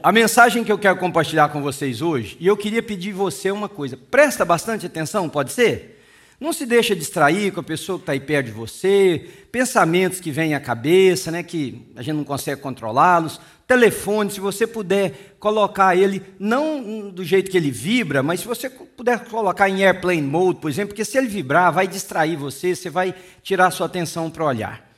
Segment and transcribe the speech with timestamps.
[0.00, 3.68] A mensagem que eu quero compartilhar com vocês hoje, e eu queria pedir você uma
[3.68, 6.04] coisa, presta bastante atenção, pode ser?
[6.38, 10.30] Não se deixa distrair com a pessoa que está aí perto de você, pensamentos que
[10.30, 13.40] vêm à cabeça, né, que a gente não consegue controlá-los.
[13.66, 18.70] Telefone, se você puder colocar ele, não do jeito que ele vibra, mas se você
[18.70, 22.88] puder colocar em airplane mode, por exemplo, porque se ele vibrar, vai distrair você, você
[22.88, 23.12] vai
[23.42, 24.88] tirar sua atenção para olhar.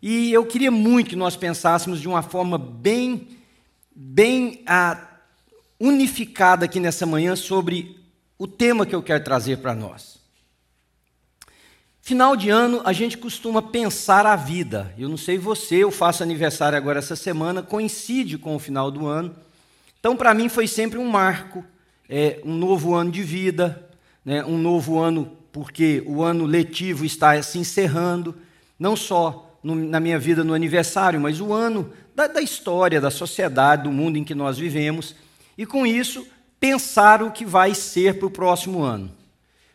[0.00, 3.37] E eu queria muito que nós pensássemos de uma forma bem
[4.00, 4.96] bem ah,
[5.80, 7.98] unificada aqui nessa manhã sobre
[8.38, 10.20] o tema que eu quero trazer para nós.
[12.00, 14.94] Final de ano, a gente costuma pensar a vida.
[14.96, 19.04] Eu não sei você, eu faço aniversário agora essa semana, coincide com o final do
[19.04, 19.34] ano.
[19.98, 21.64] Então, para mim, foi sempre um marco,
[22.08, 23.84] é, um novo ano de vida,
[24.24, 28.36] né, um novo ano, porque o ano letivo está se encerrando,
[28.78, 33.12] não só no, na minha vida no aniversário, mas o ano da, da história, da
[33.12, 35.14] sociedade, do mundo em que nós vivemos,
[35.56, 36.26] e com isso
[36.58, 39.12] pensar o que vai ser para o próximo ano.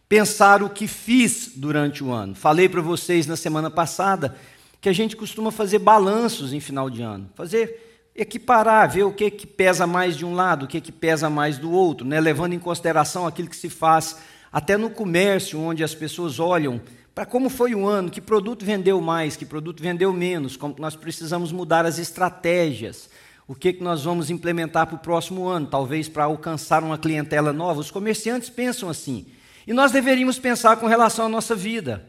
[0.10, 2.36] Pensar o que fiz durante o ano.
[2.36, 4.36] Falei para vocês na semana passada
[4.82, 9.32] que a gente costuma fazer balanços em final de ano, fazer equiparar, ver o que,
[9.32, 12.20] que pesa mais de um lado, o que, que pesa mais do outro, né?
[12.20, 14.18] levando em consideração aquilo que se faz
[14.52, 16.82] até no comércio, onde as pessoas olham
[17.14, 20.96] para como foi o ano, que produto vendeu mais, que produto vendeu menos, como nós
[20.96, 23.10] precisamos mudar as estratégias,
[23.48, 27.54] o que, que nós vamos implementar para o próximo ano, talvez para alcançar uma clientela
[27.54, 27.82] nova.
[27.82, 29.28] Os comerciantes pensam assim.
[29.68, 32.04] E nós deveríamos pensar com relação à nossa vida,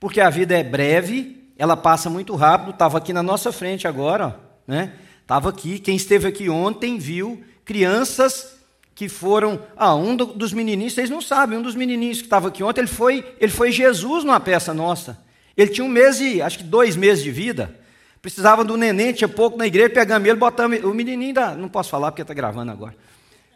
[0.00, 4.40] porque a vida é breve, ela passa muito rápido, estava aqui na nossa frente agora,
[4.66, 4.92] né?
[5.22, 8.57] Estava aqui, quem esteve aqui ontem viu crianças
[8.98, 9.60] que foram.
[9.76, 12.88] Ah, um dos menininhos, vocês não sabem, um dos menininhos que estava aqui ontem, ele
[12.88, 15.16] foi, ele foi Jesus numa peça nossa.
[15.56, 17.78] Ele tinha um mês e, acho que dois meses de vida.
[18.20, 20.82] Precisava do neném, tinha pouco na igreja, pegamos ele, botamos.
[20.82, 21.54] O menininho da.
[21.54, 22.96] Não posso falar porque está gravando agora.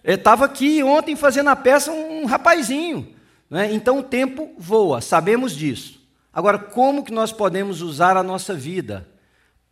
[0.04, 3.08] Ele estava aqui ontem fazendo a peça um, rapazinho.
[3.50, 3.72] Né?
[3.72, 6.00] Então o tempo voa, sabemos disso.
[6.32, 9.08] Agora, como que nós podemos usar a nossa vida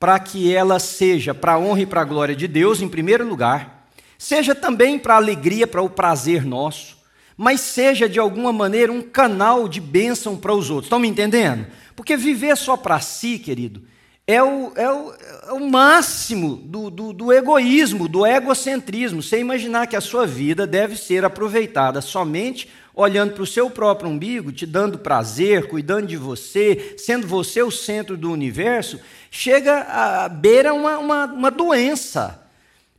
[0.00, 3.24] para que ela seja para a honra e para a glória de Deus, em primeiro
[3.24, 3.79] lugar,
[4.20, 6.98] seja também para a alegria, para o prazer nosso,
[7.38, 10.84] mas seja de alguma maneira um canal de bênção para os outros.
[10.84, 11.66] Estão me entendendo?
[11.96, 13.82] Porque viver só para si, querido,
[14.26, 15.14] é o, é o,
[15.48, 19.22] é o máximo do, do, do egoísmo, do egocentrismo.
[19.22, 24.10] Você imaginar que a sua vida deve ser aproveitada somente olhando para o seu próprio
[24.10, 29.00] umbigo, te dando prazer, cuidando de você, sendo você o centro do universo,
[29.30, 32.49] chega a beira uma, uma, uma doença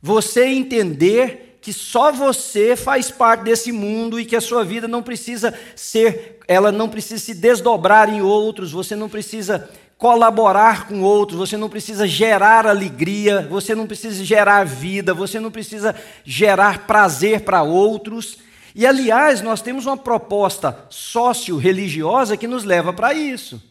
[0.02, 5.00] você entender que só você faz parte desse mundo e que a sua vida não
[5.00, 11.38] precisa ser, ela não precisa se desdobrar em outros, você não precisa colaborar com outros,
[11.38, 17.42] você não precisa gerar alegria, você não precisa gerar vida, você não precisa gerar prazer
[17.42, 18.38] para outros.
[18.74, 23.62] E aliás, nós temos uma proposta sócio-religiosa que nos leva para isso.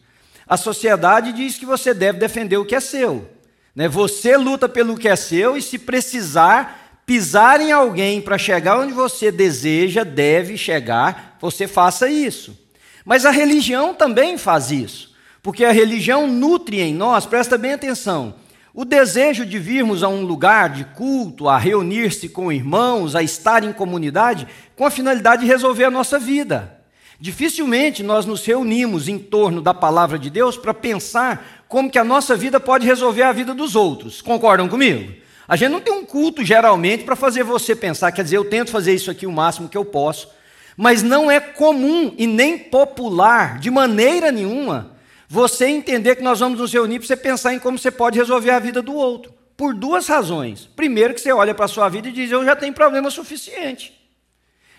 [0.48, 3.28] A sociedade diz que você deve defender o que é seu.
[3.74, 3.88] Né?
[3.88, 8.92] Você luta pelo que é seu e, se precisar pisar em alguém para chegar onde
[8.92, 12.56] você deseja, deve chegar, você faça isso.
[13.04, 18.36] Mas a religião também faz isso, porque a religião nutre em nós, presta bem atenção,
[18.72, 23.64] o desejo de virmos a um lugar de culto, a reunir-se com irmãos, a estar
[23.64, 24.46] em comunidade,
[24.76, 26.81] com a finalidade de resolver a nossa vida.
[27.22, 32.02] Dificilmente nós nos reunimos em torno da palavra de Deus para pensar como que a
[32.02, 34.20] nossa vida pode resolver a vida dos outros.
[34.20, 35.14] Concordam comigo?
[35.46, 38.72] A gente não tem um culto geralmente para fazer você pensar, quer dizer, eu tento
[38.72, 40.30] fazer isso aqui o máximo que eu posso,
[40.76, 44.96] mas não é comum e nem popular, de maneira nenhuma,
[45.28, 48.50] você entender que nós vamos nos reunir para você pensar em como você pode resolver
[48.50, 49.32] a vida do outro.
[49.56, 50.68] Por duas razões.
[50.74, 53.96] Primeiro, que você olha para a sua vida e diz: Eu já tenho problema suficiente.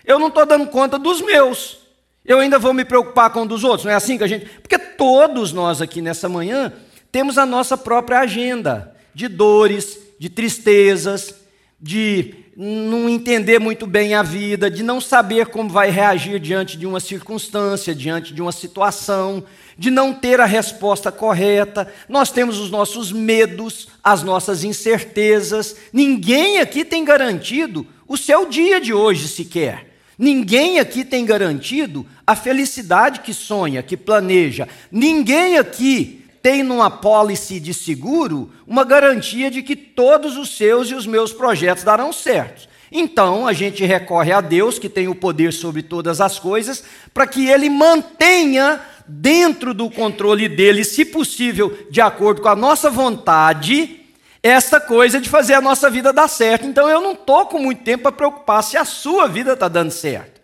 [0.04, 1.83] Eu não estou dando conta dos meus.
[2.24, 4.46] Eu ainda vou me preocupar com um dos outros, não é assim que a gente.
[4.46, 6.72] Porque todos nós aqui nessa manhã
[7.12, 11.34] temos a nossa própria agenda de dores, de tristezas,
[11.80, 16.86] de não entender muito bem a vida, de não saber como vai reagir diante de
[16.86, 19.44] uma circunstância, diante de uma situação,
[19.76, 21.92] de não ter a resposta correta.
[22.08, 25.76] Nós temos os nossos medos, as nossas incertezas.
[25.92, 29.93] Ninguém aqui tem garantido o seu dia de hoje sequer.
[30.18, 34.68] Ninguém aqui tem garantido a felicidade que sonha, que planeja.
[34.90, 40.94] Ninguém aqui tem numa pólice de seguro uma garantia de que todos os seus e
[40.94, 42.68] os meus projetos darão certo.
[42.92, 47.26] Então a gente recorre a Deus, que tem o poder sobre todas as coisas, para
[47.26, 54.03] que Ele mantenha dentro do controle dele, se possível, de acordo com a nossa vontade,
[54.46, 56.66] essa coisa de fazer a nossa vida dar certo.
[56.66, 59.90] Então eu não estou com muito tempo para preocupar se a sua vida está dando
[59.90, 60.38] certo.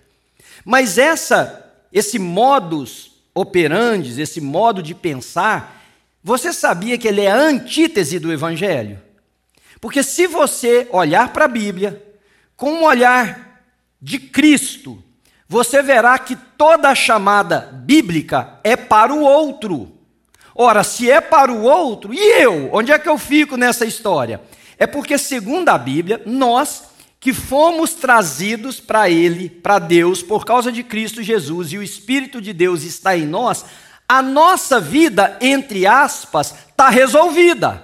[0.64, 5.85] Mas essa, esse modus operandi, esse modo de pensar,
[6.25, 8.99] você sabia que ele é a antítese do Evangelho?
[9.82, 12.02] Porque se você olhar para a Bíblia
[12.56, 13.62] com um olhar
[14.00, 15.02] de Cristo,
[15.47, 19.93] você verá que toda a chamada bíblica é para o outro.
[20.62, 22.69] Ora, se é para o outro, e eu?
[22.71, 24.43] Onde é que eu fico nessa história?
[24.79, 26.85] É porque, segundo a Bíblia, nós
[27.19, 32.43] que fomos trazidos para Ele, para Deus, por causa de Cristo Jesus, e o Espírito
[32.43, 33.65] de Deus está em nós,
[34.07, 37.83] a nossa vida, entre aspas, está resolvida.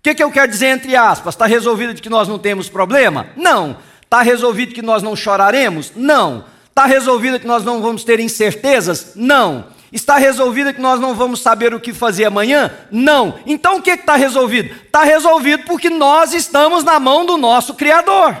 [0.00, 1.36] O que, que eu quero dizer entre aspas?
[1.36, 3.28] Está resolvido de que nós não temos problema?
[3.36, 3.76] Não.
[4.02, 5.92] Está resolvido que nós não choraremos?
[5.94, 6.44] Não.
[6.68, 9.12] Está resolvido que nós não vamos ter incertezas?
[9.14, 9.77] Não.
[9.92, 12.70] Está resolvido que nós não vamos saber o que fazer amanhã?
[12.90, 13.38] Não.
[13.46, 14.74] Então o que está resolvido?
[14.74, 18.36] Está resolvido porque nós estamos na mão do nosso Criador.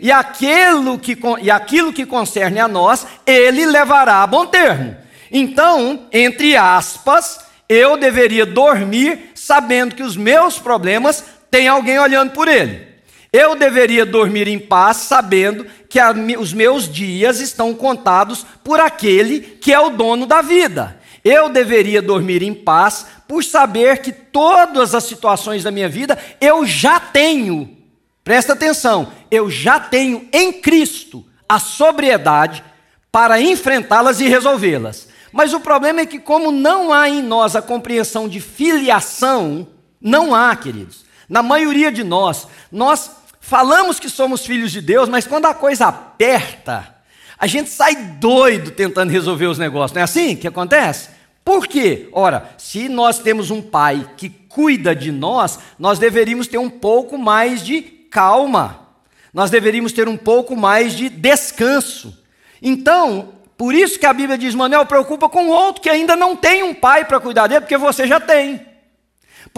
[0.00, 4.96] E aquilo, que, e aquilo que concerne a nós, Ele levará a bom termo.
[5.30, 12.48] Então, entre aspas, eu deveria dormir sabendo que os meus problemas têm alguém olhando por
[12.48, 12.87] ele.
[13.32, 19.40] Eu deveria dormir em paz sabendo que a, os meus dias estão contados por aquele
[19.40, 20.98] que é o dono da vida.
[21.24, 26.64] Eu deveria dormir em paz por saber que todas as situações da minha vida eu
[26.64, 27.76] já tenho,
[28.24, 32.64] presta atenção, eu já tenho em Cristo a sobriedade
[33.12, 35.08] para enfrentá-las e resolvê-las.
[35.32, 39.68] Mas o problema é que, como não há em nós a compreensão de filiação,
[40.00, 41.04] não há, queridos.
[41.28, 43.10] Na maioria de nós, nós
[43.40, 46.94] falamos que somos filhos de Deus, mas quando a coisa aperta,
[47.38, 49.94] a gente sai doido tentando resolver os negócios.
[49.94, 51.10] Não é assim que acontece?
[51.44, 52.08] Por quê?
[52.12, 57.16] Ora, se nós temos um pai que cuida de nós, nós deveríamos ter um pouco
[57.16, 58.88] mais de calma.
[59.32, 62.22] Nós deveríamos ter um pouco mais de descanso.
[62.60, 66.36] Então, por isso que a Bíblia diz: Manuel, preocupa com o outro que ainda não
[66.36, 68.67] tem um pai para cuidar dele, porque você já tem.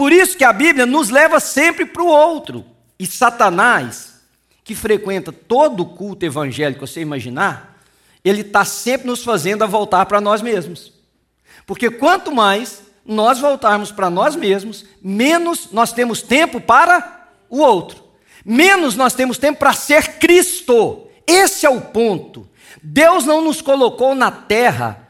[0.01, 2.65] Por isso que a Bíblia nos leva sempre para o outro.
[2.97, 4.15] E Satanás,
[4.63, 7.79] que frequenta todo o culto evangélico, você imaginar,
[8.25, 10.91] ele está sempre nos fazendo a voltar para nós mesmos.
[11.67, 18.03] Porque quanto mais nós voltarmos para nós mesmos, menos nós temos tempo para o outro.
[18.43, 21.09] Menos nós temos tempo para ser Cristo.
[21.27, 22.49] Esse é o ponto.
[22.81, 25.00] Deus não nos colocou na terra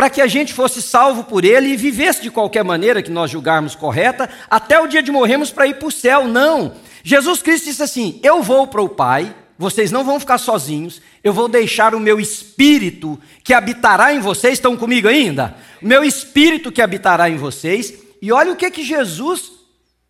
[0.00, 3.30] para que a gente fosse salvo por Ele e vivesse de qualquer maneira que nós
[3.30, 6.26] julgarmos correta, até o dia de morrermos para ir para o céu.
[6.26, 6.74] Não.
[7.04, 11.34] Jesus Cristo disse assim: Eu vou para o Pai, vocês não vão ficar sozinhos, eu
[11.34, 14.54] vou deixar o meu espírito que habitará em vocês.
[14.54, 15.54] Estão comigo ainda?
[15.82, 17.92] O meu espírito que habitará em vocês.
[18.22, 19.52] E olha o que que Jesus,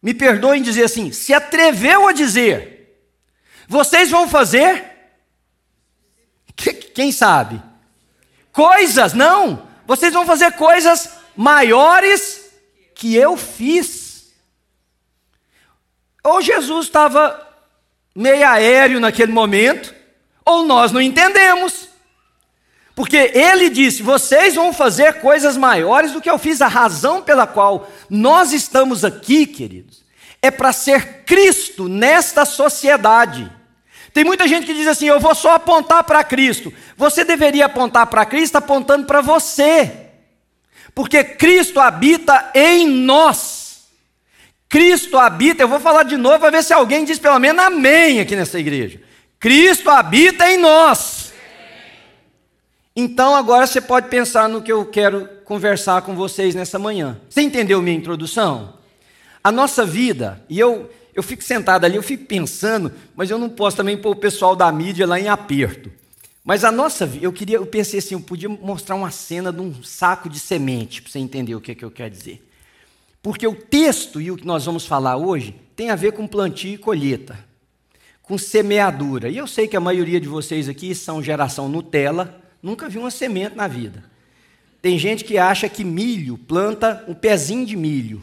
[0.00, 2.96] me perdoe em dizer assim, se atreveu a dizer:
[3.66, 4.84] Vocês vão fazer?
[6.94, 7.60] Quem sabe?
[8.52, 9.68] Coisas, não.
[9.90, 12.48] Vocês vão fazer coisas maiores
[12.94, 14.32] que eu fiz.
[16.22, 17.44] Ou Jesus estava
[18.14, 19.92] meio aéreo naquele momento,
[20.44, 21.88] ou nós não entendemos.
[22.94, 26.62] Porque ele disse: vocês vão fazer coisas maiores do que eu fiz.
[26.62, 30.04] A razão pela qual nós estamos aqui, queridos,
[30.40, 33.50] é para ser Cristo nesta sociedade.
[34.12, 36.72] Tem muita gente que diz assim: eu vou só apontar para Cristo.
[36.96, 40.08] Você deveria apontar para Cristo apontando para você.
[40.94, 43.60] Porque Cristo habita em nós.
[44.68, 48.20] Cristo habita, eu vou falar de novo para ver se alguém diz pelo menos amém
[48.20, 49.00] aqui nessa igreja.
[49.38, 51.32] Cristo habita em nós.
[52.94, 57.20] Então agora você pode pensar no que eu quero conversar com vocês nessa manhã.
[57.28, 58.74] Você entendeu minha introdução?
[59.42, 63.48] A nossa vida, e eu, eu fico sentado ali, eu fico pensando, mas eu não
[63.48, 65.90] posso também pôr o pessoal da mídia lá em aperto.
[66.44, 69.60] Mas a nossa vida, eu queria, eu pensei assim, eu podia mostrar uma cena de
[69.60, 72.46] um saco de semente, para você entender o que, é que eu quero dizer.
[73.22, 76.74] Porque o texto e o que nós vamos falar hoje tem a ver com plantio
[76.74, 77.38] e colheita,
[78.22, 79.28] com semeadura.
[79.28, 83.10] E eu sei que a maioria de vocês aqui são geração Nutella, nunca viu uma
[83.10, 84.04] semente na vida.
[84.80, 88.22] Tem gente que acha que milho planta um pezinho de milho.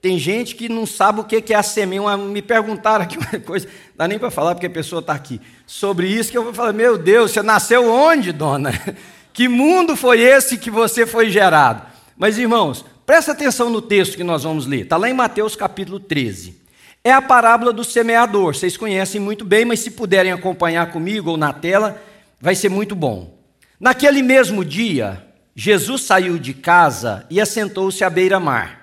[0.00, 2.04] Tem gente que não sabe o que é a semente.
[2.18, 5.40] Me perguntaram aqui uma coisa, não dá nem para falar porque a pessoa está aqui.
[5.66, 8.72] Sobre isso que eu vou falar, meu Deus, você nasceu onde, dona?
[9.30, 11.86] Que mundo foi esse que você foi gerado?
[12.16, 15.98] Mas, irmãos, Presta atenção no texto que nós vamos ler, está lá em Mateus capítulo
[15.98, 16.60] 13.
[17.02, 21.38] É a parábola do semeador, vocês conhecem muito bem, mas se puderem acompanhar comigo ou
[21.38, 21.98] na tela,
[22.38, 23.34] vai ser muito bom.
[23.80, 25.24] Naquele mesmo dia,
[25.56, 28.77] Jesus saiu de casa e assentou-se à beira-mar.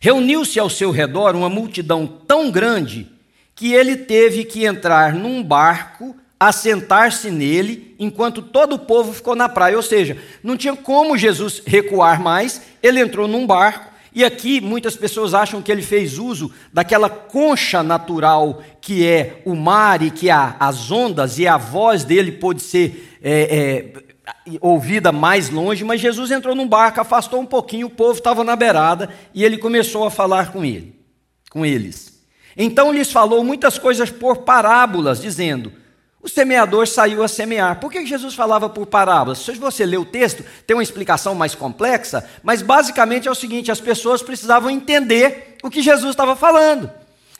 [0.00, 3.06] Reuniu-se ao seu redor uma multidão tão grande
[3.54, 9.46] que ele teve que entrar num barco, assentar-se nele, enquanto todo o povo ficou na
[9.46, 9.76] praia.
[9.76, 13.90] Ou seja, não tinha como Jesus recuar mais, ele entrou num barco.
[14.14, 19.54] E aqui muitas pessoas acham que ele fez uso daquela concha natural que é o
[19.54, 24.02] mar e que há as ondas, e a voz dele pôde ser é, é,
[24.60, 28.56] ouvida mais longe, mas Jesus entrou num barco, afastou um pouquinho, o povo estava na
[28.56, 30.98] beirada e ele começou a falar com ele,
[31.50, 32.20] com eles.
[32.56, 35.72] Então lhes falou muitas coisas por parábolas, dizendo:
[36.22, 37.80] o semeador saiu a semear.
[37.80, 39.38] Por que Jesus falava por parábolas?
[39.38, 43.70] Se você ler o texto, tem uma explicação mais complexa, mas basicamente é o seguinte:
[43.70, 46.90] as pessoas precisavam entender o que Jesus estava falando.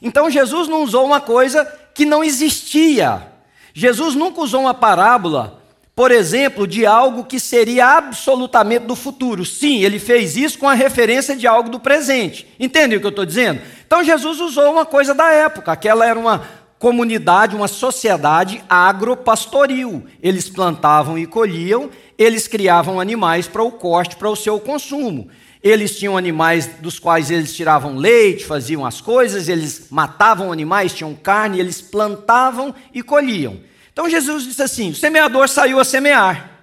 [0.01, 3.27] Então Jesus não usou uma coisa que não existia.
[3.75, 5.60] Jesus nunca usou uma parábola
[5.95, 9.45] por exemplo, de algo que seria absolutamente do futuro.
[9.45, 12.47] Sim, ele fez isso com a referência de algo do presente.
[12.59, 13.61] Entende o que eu estou dizendo?
[13.87, 16.43] Então Jesus usou uma coisa da época, aquela era uma
[16.79, 20.05] comunidade, uma sociedade agropastoril.
[20.23, 25.29] Eles plantavam e colhiam, eles criavam animais para o corte, para o seu consumo.
[25.63, 31.15] Eles tinham animais dos quais eles tiravam leite, faziam as coisas, eles matavam animais, tinham
[31.15, 33.59] carne, eles plantavam e colhiam.
[33.93, 36.59] Então Jesus disse assim: o semeador saiu a semear.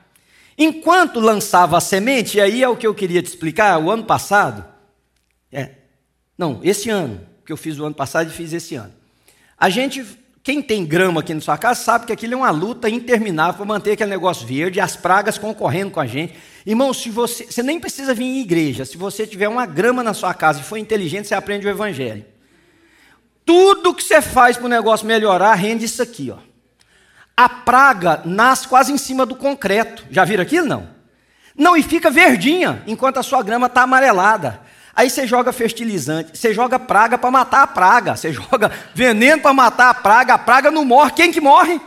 [0.58, 4.04] Enquanto lançava a semente, e aí é o que eu queria te explicar, o ano
[4.04, 4.66] passado,
[5.52, 5.70] é,
[6.36, 8.92] não, esse ano, que eu fiz o ano passado e fiz esse ano.
[9.56, 10.04] A gente,
[10.42, 13.66] quem tem grama aqui na sua casa, sabe que aquilo é uma luta interminável para
[13.66, 16.34] manter aquele negócio verde, as pragas concorrendo com a gente.
[16.66, 20.16] Irmão, se você, você nem precisa vir em igreja, se você tiver uma grama na
[20.16, 22.26] sua casa e for inteligente, você aprende o evangelho.
[23.46, 26.48] Tudo que você faz para o negócio melhorar, rende isso aqui, ó
[27.38, 30.04] a praga nasce quase em cima do concreto.
[30.10, 30.66] Já viram aquilo?
[30.66, 30.90] Não.
[31.56, 34.60] Não, e fica verdinha, enquanto a sua grama está amarelada.
[34.96, 39.54] Aí você joga fertilizante, você joga praga para matar a praga, você joga veneno para
[39.54, 41.12] matar a praga, a praga não morre.
[41.12, 41.80] Quem que morre?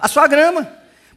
[0.00, 0.66] A sua grama.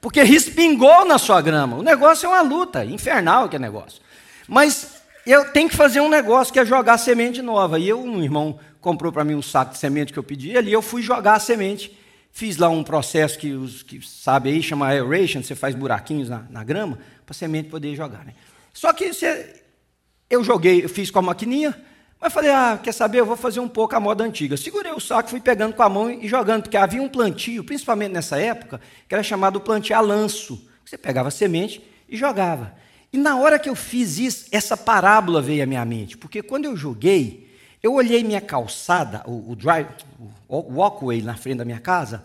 [0.01, 1.77] Porque respingou na sua grama.
[1.77, 4.01] O negócio é uma luta, infernal aquele negócio.
[4.47, 7.79] Mas eu tenho que fazer um negócio que é jogar semente nova.
[7.79, 10.71] E eu, um irmão comprou para mim um saco de semente que eu pedi ali,
[10.71, 11.97] eu fui jogar a semente.
[12.37, 16.45] Fiz lá um processo que os que sabem aí chama aeration, você faz buraquinhos na,
[16.51, 18.23] na grama para a semente poder jogar.
[18.23, 18.35] Né?
[18.71, 19.63] Só que você,
[20.29, 21.75] eu joguei, eu fiz com a maquininha,
[22.21, 24.55] mas falei, ah, quer saber, eu vou fazer um pouco a moda antiga.
[24.55, 28.11] Segurei o saco, fui pegando com a mão e jogando, porque havia um plantio, principalmente
[28.11, 28.79] nessa época,
[29.09, 30.63] que era chamado plantio a lanço.
[30.85, 32.71] Você pegava a semente e jogava.
[33.11, 36.65] E na hora que eu fiz isso, essa parábola veio à minha mente, porque quando
[36.65, 37.46] eu joguei,
[37.81, 39.87] eu olhei minha calçada, o, o drive,
[40.47, 42.23] o walkway na frente da minha casa,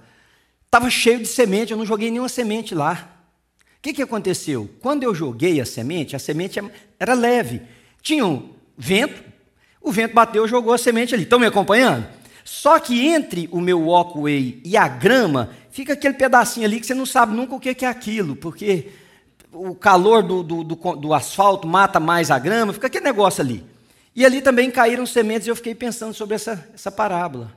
[0.64, 3.08] estava cheio de semente, eu não joguei nenhuma semente lá.
[3.78, 4.70] O que, que aconteceu?
[4.80, 6.60] Quando eu joguei a semente, a semente
[6.98, 7.62] era leve.
[8.00, 9.22] Tinha um vento,
[9.80, 11.24] o vento bateu, jogou a semente ali.
[11.24, 12.06] Estão me acompanhando?
[12.44, 16.94] Só que entre o meu walkway e a grama, fica aquele pedacinho ali que você
[16.94, 18.88] não sabe nunca o que é aquilo, porque
[19.52, 23.71] o calor do, do, do, do asfalto mata mais a grama, fica aquele negócio ali.
[24.14, 27.52] E ali também caíram sementes e eu fiquei pensando sobre essa, essa parábola.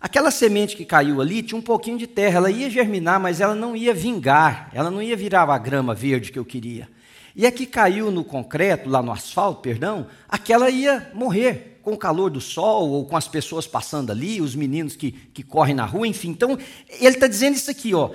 [0.00, 3.54] Aquela semente que caiu ali tinha um pouquinho de terra, ela ia germinar, mas ela
[3.54, 6.88] não ia vingar, ela não ia virar a grama verde que eu queria.
[7.34, 11.98] E a que caiu no concreto, lá no asfalto, perdão, aquela ia morrer com o
[11.98, 15.84] calor do sol ou com as pessoas passando ali, os meninos que, que correm na
[15.84, 16.30] rua, enfim.
[16.30, 16.58] Então,
[16.88, 18.10] ele está dizendo isso aqui, ó.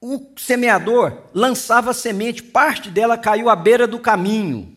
[0.00, 4.76] O semeador lançava semente, parte dela caiu à beira do caminho.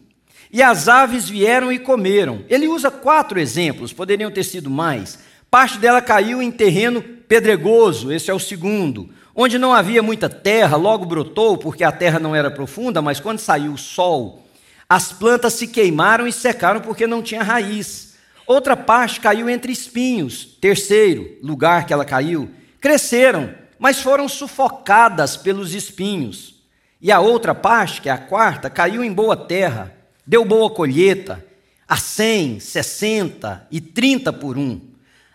[0.56, 2.46] E as aves vieram e comeram.
[2.48, 5.20] Ele usa quatro exemplos, poderiam ter sido mais.
[5.52, 9.10] Parte dela caiu em terreno pedregoso, esse é o segundo.
[9.36, 13.40] Onde não havia muita terra, logo brotou, porque a terra não era profunda, mas quando
[13.40, 14.46] saiu o sol,
[14.88, 18.16] as plantas se queimaram e secaram porque não tinha raiz.
[18.48, 22.50] Outra parte caiu entre espinhos, terceiro lugar que ela caiu.
[22.80, 26.56] Cresceram, mas foram sufocadas pelos espinhos.
[27.02, 29.94] E a outra parte, que é a quarta, caiu em boa terra,
[30.26, 31.46] deu boa colheita,
[31.88, 34.82] a cem, sessenta e trinta por um.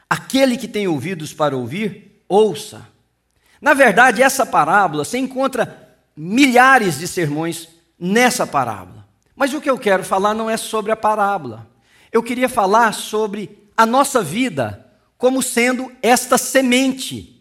[0.08, 2.86] Aquele que tem ouvidos para ouvir, ouça.
[3.60, 7.68] Na verdade, essa parábola, você encontra milhares de sermões
[7.98, 9.06] nessa parábola.
[9.36, 11.68] Mas o que eu quero falar não é sobre a parábola.
[12.10, 17.39] Eu queria falar sobre a nossa vida como sendo esta semente.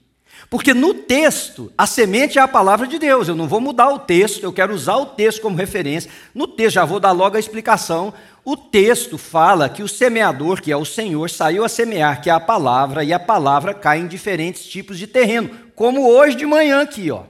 [0.49, 3.27] Porque no texto, a semente é a palavra de Deus.
[3.27, 6.09] Eu não vou mudar o texto, eu quero usar o texto como referência.
[6.33, 8.13] No texto, já vou dar logo a explicação
[8.51, 12.33] o texto fala que o semeador, que é o Senhor, saiu a semear, que é
[12.33, 16.81] a palavra, e a palavra cai em diferentes tipos de terreno, como hoje de manhã
[16.81, 17.23] aqui, ó.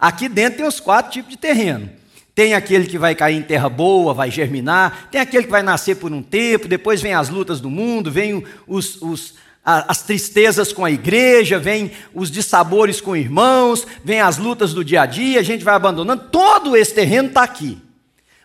[0.00, 1.88] Aqui dentro tem os quatro tipos de terreno.
[2.34, 5.94] Tem aquele que vai cair em terra boa, vai germinar, tem aquele que vai nascer
[5.94, 10.84] por um tempo, depois vem as lutas do mundo, vem os, os, as tristezas com
[10.84, 15.42] a igreja, vem os dissabores com irmãos, vem as lutas do dia a dia, a
[15.42, 16.28] gente vai abandonando.
[16.30, 17.80] Todo esse terreno está aqui.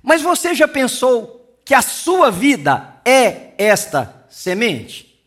[0.01, 5.19] Mas você já pensou que a sua vida é esta semente?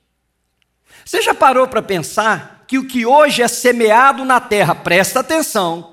[1.04, 5.92] Você já parou para pensar que o que hoje é semeado na terra, presta atenção,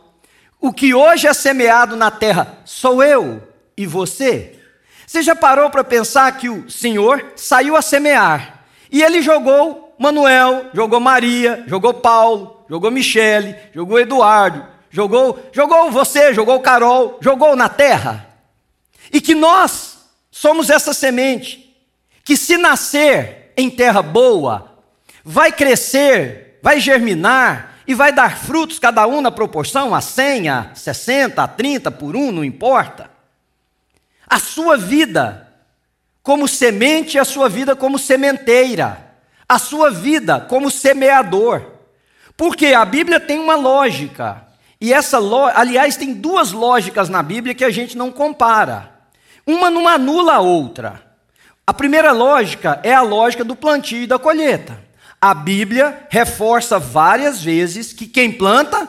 [0.62, 3.44] o que hoje é semeado na terra sou eu
[3.76, 4.58] e você?
[5.06, 10.70] Você já parou para pensar que o Senhor saiu a semear e ele jogou Manuel,
[10.74, 17.68] jogou Maria, jogou Paulo, jogou Michele, jogou Eduardo, jogou, jogou você, jogou Carol, jogou na
[17.68, 18.26] terra?
[19.12, 19.98] E que nós
[20.32, 21.76] somos essa semente
[22.24, 24.78] que se nascer em terra boa,
[25.22, 30.76] vai crescer, vai germinar e vai dar frutos, cada um na proporção, a 100, a
[30.76, 33.12] 60, a 30 por um, não importa.
[34.26, 35.52] A sua vida
[36.24, 39.09] como semente e a sua vida como sementeira.
[39.50, 41.64] A sua vida como semeador.
[42.38, 44.48] Porque a Bíblia tem uma lógica.
[44.80, 45.18] E essa,
[45.56, 48.92] aliás, tem duas lógicas na Bíblia que a gente não compara.
[49.46, 51.04] Uma não anula a outra.
[51.68, 54.80] A primeira lógica é a lógica do plantio e da colheita.
[55.20, 58.88] A Bíblia reforça várias vezes que quem planta,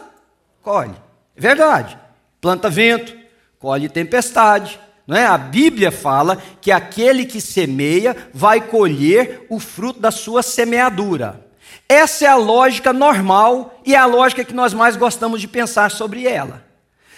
[0.62, 0.94] colhe.
[1.36, 1.98] Verdade.
[2.40, 3.16] Planta vento,
[3.58, 4.78] colhe tempestade.
[5.10, 5.26] Não é?
[5.26, 11.44] A Bíblia fala que aquele que semeia vai colher o fruto da sua semeadura.
[11.88, 15.90] Essa é a lógica normal e é a lógica que nós mais gostamos de pensar
[15.90, 16.64] sobre ela.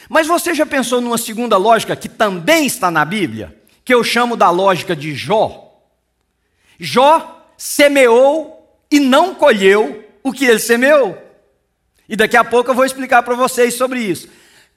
[0.09, 4.39] Mas você já pensou numa segunda lógica que também está na Bíblia, que eu chamo
[4.39, 5.79] da lógica de Jó?
[6.81, 11.19] Jó semeou e não colheu o que ele semeou.
[12.09, 14.31] E daqui a pouco eu vou explicar para vocês sobre isso.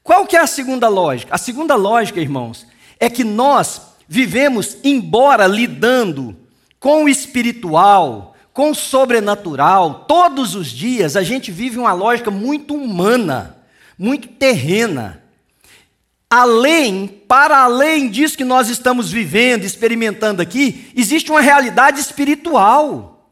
[0.04, 1.34] Qual que é a segunda lógica?
[1.34, 2.68] A segunda lógica, irmãos,
[3.00, 6.36] é que nós vivemos, embora lidando
[6.80, 12.76] com o espiritual, com o sobrenatural, todos os dias a gente vive uma lógica muito
[12.76, 13.58] humana,
[13.98, 15.22] muito terrena.
[16.30, 23.32] Além, para além disso que nós estamos vivendo, experimentando aqui, existe uma realidade espiritual.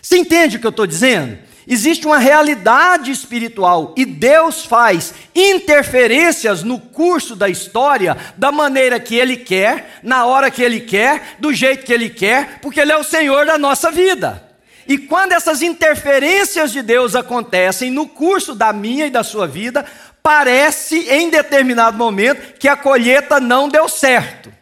[0.00, 1.38] Você entende o que eu estou dizendo?
[1.66, 9.14] Existe uma realidade espiritual e Deus faz interferências no curso da história da maneira que
[9.14, 12.96] Ele quer, na hora que Ele quer, do jeito que Ele quer, porque Ele é
[12.96, 14.54] o Senhor da nossa vida.
[14.86, 19.86] E quando essas interferências de Deus acontecem no curso da minha e da sua vida,
[20.22, 24.52] parece em determinado momento que a colheita não deu certo.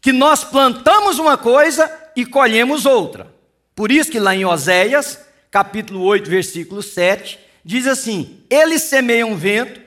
[0.00, 3.32] Que nós plantamos uma coisa e colhemos outra.
[3.76, 9.80] Por isso que lá em Oséias, capítulo 8, versículo 7, diz assim: Eles semeiam vento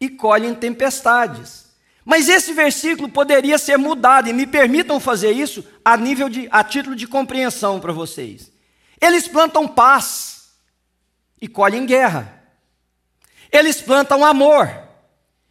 [0.00, 1.66] e colhem tempestades.
[2.04, 6.64] Mas esse versículo poderia ser mudado, e me permitam fazer isso a nível de a
[6.64, 8.50] título de compreensão para vocês.
[9.00, 10.48] Eles plantam paz
[11.40, 12.42] e colhem guerra.
[13.52, 14.70] Eles plantam amor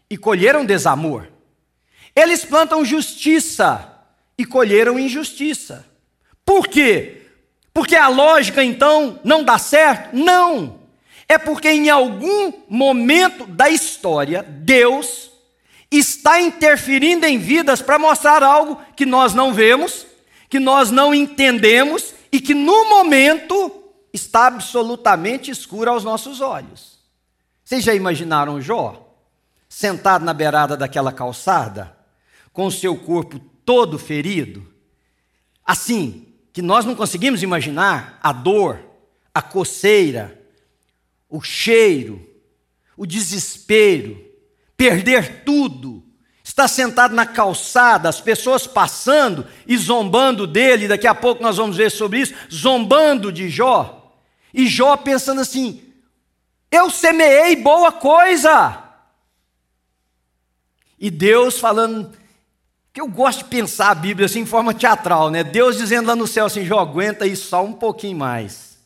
[0.10, 1.28] e colheram desamor.
[2.16, 3.94] Eles plantam justiça
[4.38, 5.86] e colheram injustiça.
[6.44, 7.17] Por quê?
[7.78, 10.16] Porque a lógica então não dá certo?
[10.16, 10.80] Não.
[11.30, 15.30] É porque em algum momento da história, Deus
[15.92, 20.08] está interferindo em vidas para mostrar algo que nós não vemos,
[20.50, 26.98] que nós não entendemos e que no momento está absolutamente escuro aos nossos olhos.
[27.64, 29.08] Vocês já imaginaram Jó
[29.70, 31.96] sentado na beirada daquela calçada,
[32.52, 34.68] com o seu corpo todo ferido?
[35.64, 36.28] Assim,
[36.58, 38.80] que nós não conseguimos imaginar a dor,
[39.32, 40.42] a coceira,
[41.30, 42.28] o cheiro,
[42.98, 44.20] o desespero,
[44.76, 46.04] perder tudo,
[46.44, 51.78] estar sentado na calçada, as pessoas passando e zombando dele, daqui a pouco nós vamos
[51.78, 54.18] ver sobre isso, zombando de Jó,
[54.52, 55.94] e Jó pensando assim:
[56.72, 58.84] eu semeei boa coisa.
[60.98, 62.18] E Deus falando,
[62.98, 65.44] que eu gosto de pensar a Bíblia assim em forma teatral, né?
[65.44, 68.80] Deus dizendo lá no céu assim, Jó, aguenta aí só um pouquinho mais.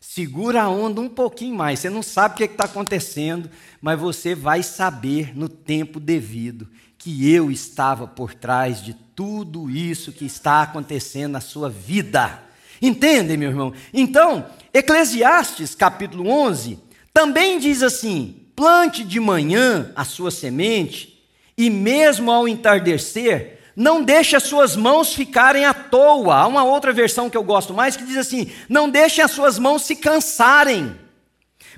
[0.00, 1.78] Segura a onda um pouquinho mais.
[1.78, 3.48] Você não sabe o que é está acontecendo,
[3.80, 6.66] mas você vai saber no tempo devido
[6.98, 12.42] que eu estava por trás de tudo isso que está acontecendo na sua vida.
[12.82, 13.72] Entendem, meu irmão?
[13.94, 16.80] Então, Eclesiastes capítulo 11
[17.14, 21.15] também diz assim: plante de manhã a sua semente
[21.56, 26.34] e mesmo ao entardecer, não deixe as suas mãos ficarem à toa.
[26.34, 29.58] Há uma outra versão que eu gosto mais que diz assim: não deixe as suas
[29.58, 30.98] mãos se cansarem,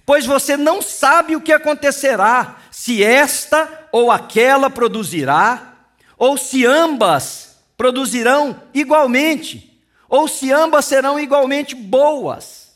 [0.06, 5.74] pois você não sabe o que acontecerá, se esta ou aquela produzirá,
[6.16, 12.72] ou se ambas produzirão igualmente, ou se ambas serão igualmente boas.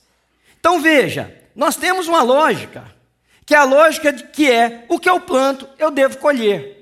[0.59, 2.85] Então veja, nós temos uma lógica,
[3.47, 6.82] que é a lógica de que é o que eu planto, eu devo colher.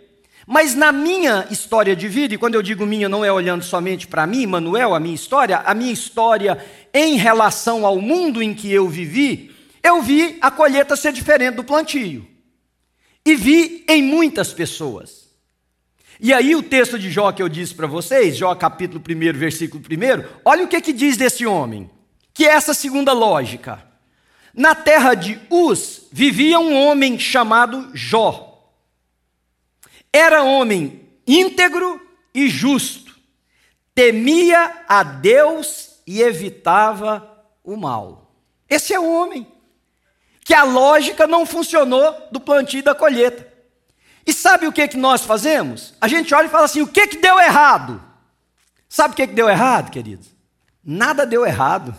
[0.52, 4.08] Mas na minha história de vida, e quando eu digo minha, não é olhando somente
[4.08, 6.58] para mim, Manuel, a minha história, a minha história
[6.92, 11.62] em relação ao mundo em que eu vivi, eu vi a colheita ser diferente do
[11.62, 12.26] plantio.
[13.24, 15.28] E vi em muitas pessoas.
[16.18, 19.80] E aí o texto de Jó que eu disse para vocês, Jó capítulo 1, versículo
[19.80, 21.88] 1, olha o que, que diz desse homem,
[22.34, 23.86] que é essa segunda lógica.
[24.52, 28.49] Na terra de Uz vivia um homem chamado Jó.
[30.12, 32.00] Era homem íntegro
[32.34, 33.16] e justo,
[33.94, 37.28] temia a Deus e evitava
[37.62, 38.32] o mal.
[38.68, 39.46] Esse é o homem
[40.44, 43.48] que a lógica não funcionou do plantio e da colheita.
[44.26, 45.94] E sabe o que, que nós fazemos?
[46.00, 48.02] A gente olha e fala assim: o que, que deu errado?
[48.88, 50.26] Sabe o que, que deu errado, queridos?
[50.84, 51.94] Nada deu errado.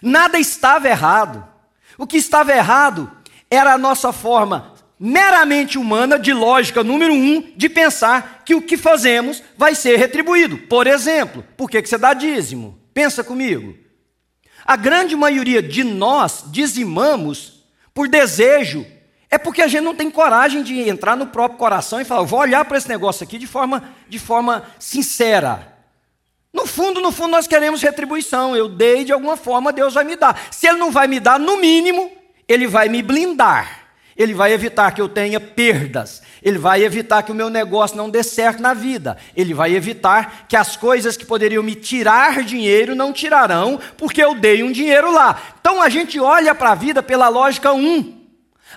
[0.00, 1.46] Nada estava errado.
[1.98, 3.10] O que estava errado
[3.50, 4.73] era a nossa forma
[5.06, 10.56] meramente humana, de lógica número um, de pensar que o que fazemos vai ser retribuído.
[10.56, 12.78] Por exemplo, por que você dá dízimo?
[12.94, 13.76] Pensa comigo.
[14.64, 18.86] A grande maioria de nós dizimamos por desejo.
[19.30, 22.40] É porque a gente não tem coragem de entrar no próprio coração e falar, vou
[22.40, 25.70] olhar para esse negócio aqui de forma, de forma sincera.
[26.50, 28.56] No fundo, no fundo, nós queremos retribuição.
[28.56, 30.48] Eu dei de alguma forma, Deus vai me dar.
[30.50, 32.10] Se Ele não vai me dar, no mínimo,
[32.48, 33.83] Ele vai me blindar.
[34.16, 36.22] Ele vai evitar que eu tenha perdas.
[36.42, 39.16] Ele vai evitar que o meu negócio não dê certo na vida.
[39.36, 44.34] Ele vai evitar que as coisas que poderiam me tirar dinheiro não tirarão, porque eu
[44.34, 45.42] dei um dinheiro lá.
[45.60, 47.78] Então a gente olha para a vida pela lógica 1.
[47.78, 48.20] Um.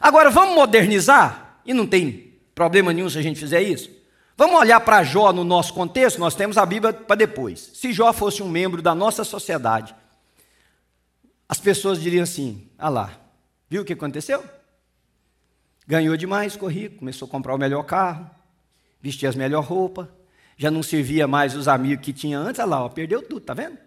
[0.02, 1.60] Agora vamos modernizar?
[1.66, 3.92] E não tem problema nenhum se a gente fizer isso.
[4.36, 7.72] Vamos olhar para Jó no nosso contexto, nós temos a Bíblia para depois.
[7.74, 9.96] Se Jó fosse um membro da nossa sociedade,
[11.50, 13.12] as pessoas diriam assim: ah lá,
[13.68, 14.44] viu o que aconteceu?
[15.88, 18.30] Ganhou demais, rico, começou a comprar o melhor carro,
[19.02, 20.08] vestia as melhores roupas,
[20.58, 23.54] já não servia mais os amigos que tinha antes, olha lá, ó, perdeu tudo, tá
[23.54, 23.78] vendo?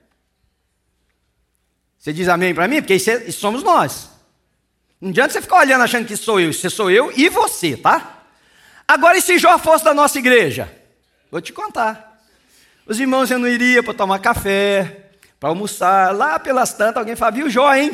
[1.99, 2.81] Você diz amém para mim?
[2.81, 4.09] Porque é, isso somos nós.
[4.99, 8.25] Não adianta você ficar olhando achando que sou eu, isso sou eu e você, tá?
[8.89, 10.75] Agora, e se Jó fosse da nossa igreja?
[11.31, 12.23] Vou te contar.
[12.87, 16.15] Os irmãos já não iriam para tomar café, para almoçar.
[16.15, 17.93] Lá pelas tantas, alguém fala, viu Jó, hein?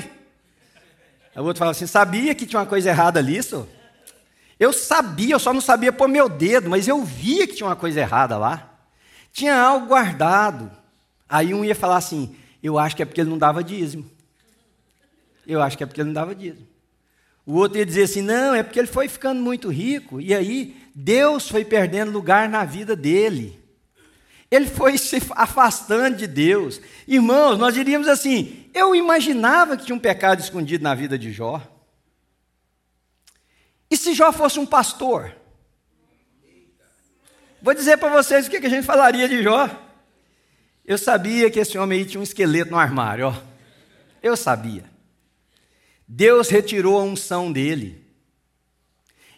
[1.35, 3.69] Aí o outro fala assim, sabia que tinha uma coisa errada ali, senhor?
[4.59, 7.77] Eu sabia, eu só não sabia pôr meu dedo, mas eu via que tinha uma
[7.77, 8.75] coisa errada lá.
[9.33, 10.71] Tinha algo guardado.
[11.29, 14.11] Aí um ia falar assim, eu acho que é porque ele não dava dízimo.
[15.47, 16.67] Eu acho que é porque ele não dava dízimo.
[17.47, 20.77] O outro ia dizer assim: não, é porque ele foi ficando muito rico, e aí
[20.93, 23.61] Deus foi perdendo lugar na vida dele.
[24.51, 26.81] Ele foi se afastando de Deus.
[27.07, 31.63] Irmãos, nós diríamos assim: eu imaginava que tinha um pecado escondido na vida de Jó.
[33.91, 35.35] E se Jó fosse um pastor?
[37.63, 39.69] Vou dizer para vocês o que a gente falaria de Jó.
[40.85, 43.43] Eu sabia que esse homem aí tinha um esqueleto no armário, ó.
[44.23, 44.85] Eu sabia.
[46.07, 48.05] Deus retirou a unção dele.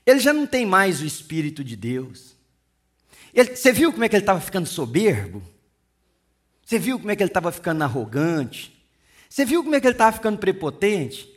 [0.05, 2.37] Ele já não tem mais o Espírito de Deus.
[3.33, 5.43] Ele, você viu como é que ele estava ficando soberbo?
[6.65, 8.79] Você viu como é que ele estava ficando arrogante?
[9.29, 11.29] Você viu como é que ele estava ficando prepotente?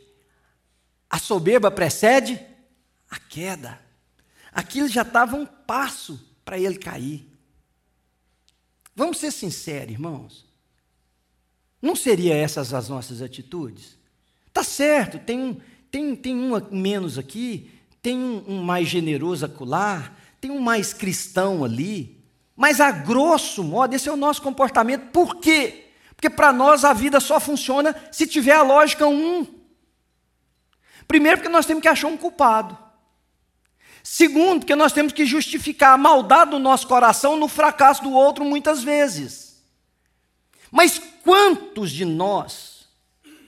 [1.08, 2.40] A soberba precede
[3.12, 3.78] a queda.
[4.50, 7.28] Aquilo já estava um passo para ele cair.
[8.96, 10.46] Vamos ser sinceros, irmãos.
[11.80, 13.98] Não seriam essas as nossas atitudes?
[14.52, 17.70] Tá certo, tem um, tem, tem um menos aqui,
[18.00, 22.18] tem um, um mais generoso acolá, tem um mais cristão ali,
[22.56, 25.10] mas a grosso modo esse é o nosso comportamento.
[25.10, 25.88] Por quê?
[26.14, 29.46] Porque para nós a vida só funciona se tiver a lógica um.
[31.06, 32.78] Primeiro, porque nós temos que achar um culpado.
[34.02, 38.44] Segundo, porque nós temos que justificar a maldade do nosso coração no fracasso do outro
[38.44, 39.62] muitas vezes.
[40.70, 42.88] Mas quantos de nós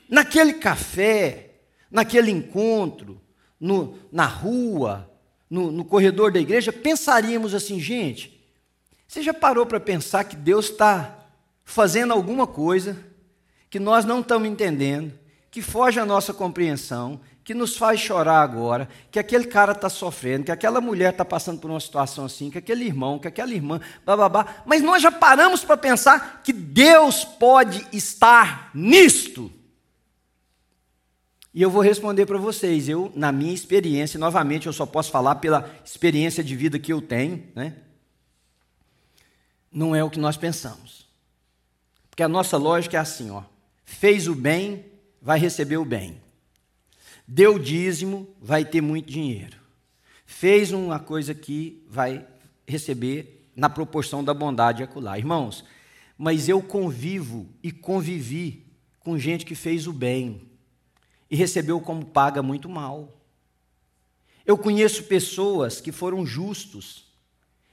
[0.08, 1.50] naquele café,
[1.90, 3.20] naquele encontro,
[3.58, 5.10] no, na rua,
[5.48, 8.40] no, no corredor da igreja, pensaríamos assim, gente,
[9.08, 11.18] você já parou para pensar que Deus está
[11.64, 12.96] fazendo alguma coisa
[13.70, 15.12] que nós não estamos entendendo,
[15.50, 20.46] que foge à nossa compreensão, que nos faz chorar agora, que aquele cara está sofrendo,
[20.46, 23.78] que aquela mulher está passando por uma situação assim, que aquele irmão, que aquela irmã,
[24.04, 29.52] babá, mas nós já paramos para pensar que Deus pode estar nisto.
[31.52, 32.88] E eu vou responder para vocês.
[32.88, 37.00] Eu, na minha experiência, novamente, eu só posso falar pela experiência de vida que eu
[37.00, 37.76] tenho, né?
[39.70, 41.07] Não é o que nós pensamos.
[42.11, 43.42] Porque a nossa lógica é assim, ó.
[43.85, 44.87] Fez o bem,
[45.20, 46.23] vai receber o bem.
[47.26, 49.56] Deu dízimo, vai ter muito dinheiro.
[50.26, 52.26] Fez uma coisa aqui, vai
[52.66, 55.18] receber na proporção da bondade acolá.
[55.18, 55.64] Irmãos,
[56.18, 58.66] mas eu convivo e convivi
[59.00, 60.48] com gente que fez o bem
[61.30, 63.20] e recebeu como paga muito mal.
[64.44, 67.04] Eu conheço pessoas que foram justos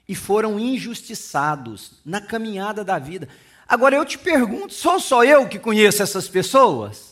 [0.08, 3.28] e foram injustiçados na caminhada da vida.
[3.68, 7.11] Agora eu te pergunto, sou só eu que conheço essas pessoas?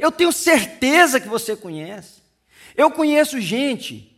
[0.00, 2.22] Eu tenho certeza que você conhece.
[2.74, 4.10] Eu conheço gente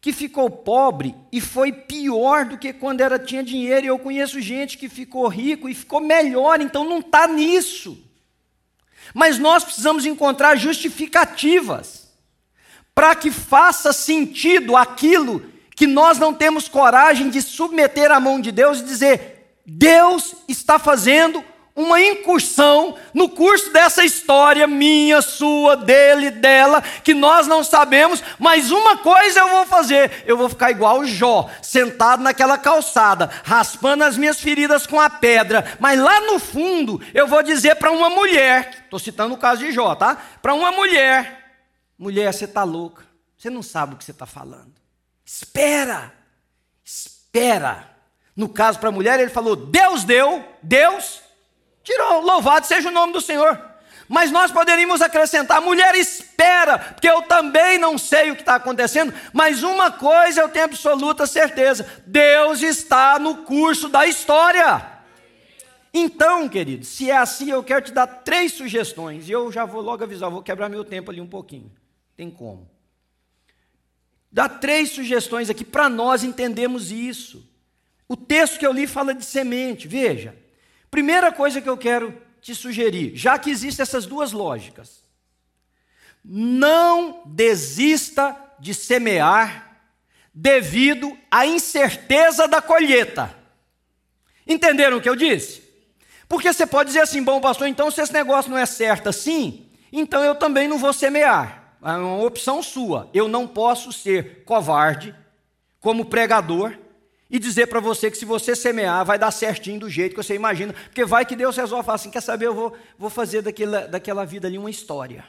[0.00, 3.84] que ficou pobre e foi pior do que quando era tinha dinheiro.
[3.84, 7.98] E eu conheço gente que ficou rico e ficou melhor, então não está nisso.
[9.12, 12.08] Mas nós precisamos encontrar justificativas
[12.94, 18.52] para que faça sentido aquilo que nós não temos coragem de submeter à mão de
[18.52, 21.44] Deus e dizer: Deus está fazendo
[21.76, 28.70] uma incursão no curso dessa história minha, sua, dele, dela, que nós não sabemos, mas
[28.70, 34.16] uma coisa eu vou fazer: eu vou ficar igual Jó, sentado naquela calçada, raspando as
[34.16, 38.84] minhas feridas com a pedra, mas lá no fundo eu vou dizer para uma mulher,
[38.84, 40.16] estou citando o caso de Jó, tá?
[40.40, 41.60] Para uma mulher:
[41.98, 43.04] mulher, você está louca,
[43.36, 44.72] você não sabe o que você está falando,
[45.26, 46.10] espera,
[46.82, 47.94] espera.
[48.34, 51.25] No caso para a mulher, ele falou: Deus deu, Deus
[51.86, 53.62] Tirou, louvado seja o nome do Senhor.
[54.08, 59.14] Mas nós poderíamos acrescentar: mulher, espera, porque eu também não sei o que está acontecendo,
[59.32, 64.94] mas uma coisa eu tenho absoluta certeza: Deus está no curso da história.
[65.94, 69.80] Então, querido, se é assim, eu quero te dar três sugestões, e eu já vou
[69.80, 71.70] logo avisar, vou quebrar meu tempo ali um pouquinho.
[72.16, 72.68] Tem como.
[74.30, 77.48] Dá três sugestões aqui para nós entendermos isso.
[78.08, 80.34] O texto que eu li fala de semente, veja.
[80.90, 85.02] Primeira coisa que eu quero te sugerir, já que existem essas duas lógicas,
[86.24, 89.80] não desista de semear
[90.32, 93.34] devido à incerteza da colheita.
[94.46, 95.62] Entenderam o que eu disse?
[96.28, 99.70] Porque você pode dizer assim, bom pastor, então se esse negócio não é certo assim,
[99.92, 101.76] então eu também não vou semear.
[101.82, 103.08] É uma opção sua.
[103.14, 105.14] Eu não posso ser covarde
[105.80, 106.76] como pregador
[107.28, 110.34] e dizer para você que se você semear, vai dar certinho do jeito que você
[110.34, 113.86] imagina, porque vai que Deus resolve falar assim: quer saber, eu vou, vou fazer daquela,
[113.86, 115.24] daquela vida ali uma história.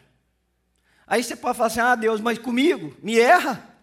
[1.06, 2.96] Aí você pode falar assim: ah, Deus, mas comigo?
[3.02, 3.76] Me erra?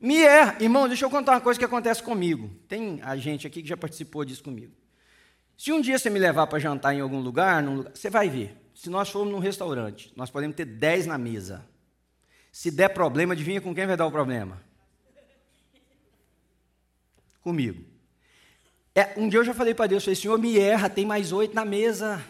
[0.00, 0.56] Me erra.
[0.60, 2.50] Irmão, deixa eu contar uma coisa que acontece comigo.
[2.68, 4.72] Tem a gente aqui que já participou disso comigo.
[5.56, 8.56] Se um dia você me levar para jantar em algum lugar, lugar, você vai ver.
[8.74, 11.64] Se nós formos num restaurante, nós podemos ter 10 na mesa.
[12.50, 14.60] Se der problema, adivinha com quem vai dar o problema?
[17.44, 17.84] Comigo.
[18.94, 21.54] É, um dia eu já falei para Deus, falei, Senhor, me erra, tem mais oito
[21.54, 22.24] na mesa.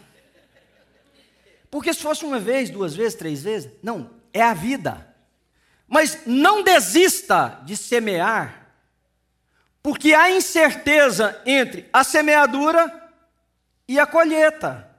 [1.71, 5.15] Porque se fosse uma vez, duas vezes, três vezes, não, é a vida.
[5.87, 8.73] Mas não desista de semear,
[9.81, 13.11] porque há incerteza entre a semeadura
[13.87, 14.89] e a colheita.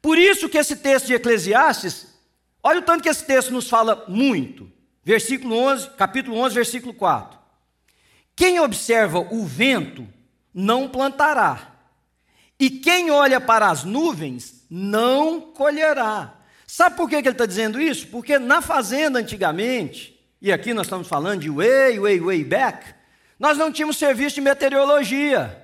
[0.00, 2.18] Por isso que esse texto de Eclesiastes,
[2.62, 4.72] olha o tanto que esse texto nos fala muito.
[5.04, 7.41] Versículo 11, capítulo 11, versículo 4.
[8.34, 10.06] Quem observa o vento
[10.52, 11.72] não plantará,
[12.58, 16.34] e quem olha para as nuvens não colherá.
[16.66, 18.06] Sabe por que ele está dizendo isso?
[18.06, 22.94] Porque na fazenda antigamente, e aqui nós estamos falando de way, way, way back,
[23.38, 25.58] nós não tínhamos serviço de meteorologia.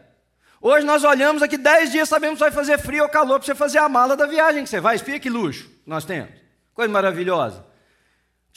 [0.61, 3.55] Hoje nós olhamos aqui 10 dias, sabemos que vai fazer frio ou calor para você
[3.55, 4.97] fazer a mala da viagem que você vai.
[4.97, 6.33] Espia que luxo nós temos.
[6.75, 7.65] Coisa maravilhosa.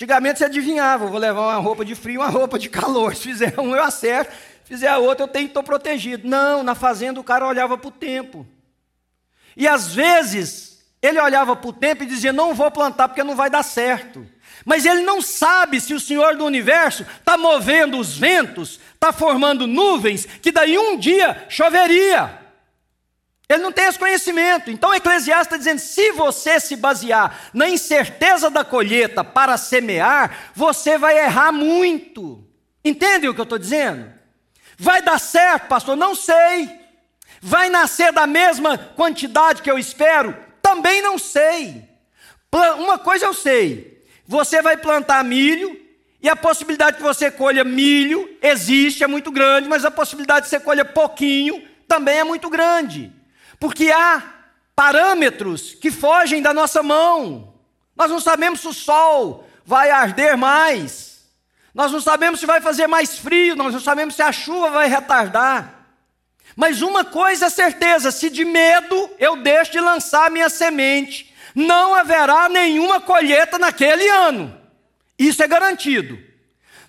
[0.02, 3.14] Antigamente você adivinhava, vou levar uma roupa de frio, uma roupa de calor.
[3.16, 4.32] Se fizer um, eu acerto.
[4.64, 6.28] Se fizer a outra, eu tenho estar protegido.
[6.28, 8.48] Não, na fazenda o cara olhava para o tempo.
[9.56, 13.36] E às vezes, ele olhava para o tempo e dizia: Não vou plantar porque não
[13.36, 14.26] vai dar certo.
[14.66, 19.68] Mas ele não sabe se o Senhor do universo está movendo os ventos, está formando
[19.68, 22.41] nuvens, que daí um dia choveria.
[23.54, 24.72] Ele não tem esse conhecimento.
[24.72, 30.52] Então o Eclesiastes está dizendo: se você se basear na incerteza da colheita para semear,
[30.56, 32.48] você vai errar muito.
[32.84, 34.12] Entende o que eu estou dizendo?
[34.78, 35.96] Vai dar certo, pastor?
[35.96, 36.70] Não sei.
[37.42, 40.36] Vai nascer da mesma quantidade que eu espero?
[40.62, 41.84] Também não sei.
[42.80, 45.78] Uma coisa eu sei: você vai plantar milho,
[46.22, 50.50] e a possibilidade que você colha milho existe, é muito grande, mas a possibilidade de
[50.50, 53.20] você colha pouquinho também é muito grande
[53.62, 54.24] porque há
[54.76, 57.54] parâmetros que fogem da nossa mão.
[57.96, 61.30] Nós não sabemos se o sol vai arder mais.
[61.72, 64.90] Nós não sabemos se vai fazer mais frio, nós não sabemos se a chuva vai
[64.90, 65.86] retardar.
[66.56, 71.94] Mas uma coisa é certeza: se de medo eu deixo de lançar minha semente, não
[71.94, 74.60] haverá nenhuma colheita naquele ano.
[75.20, 76.18] Isso é garantido.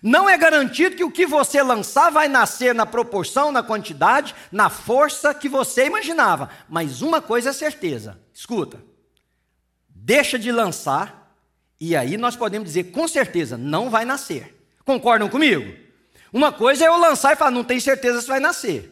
[0.02, 4.68] Não é garantido que o que você lançar vai nascer na proporção, na quantidade, na
[4.68, 6.50] força que você imaginava.
[6.68, 8.82] Mas uma coisa é certeza: escuta,
[9.88, 11.32] deixa de lançar,
[11.80, 14.58] e aí nós podemos dizer com certeza, não vai nascer.
[14.84, 15.72] Concordam comigo?
[16.32, 18.90] Uma coisa é eu lançar e falar, não tenho certeza se vai nascer.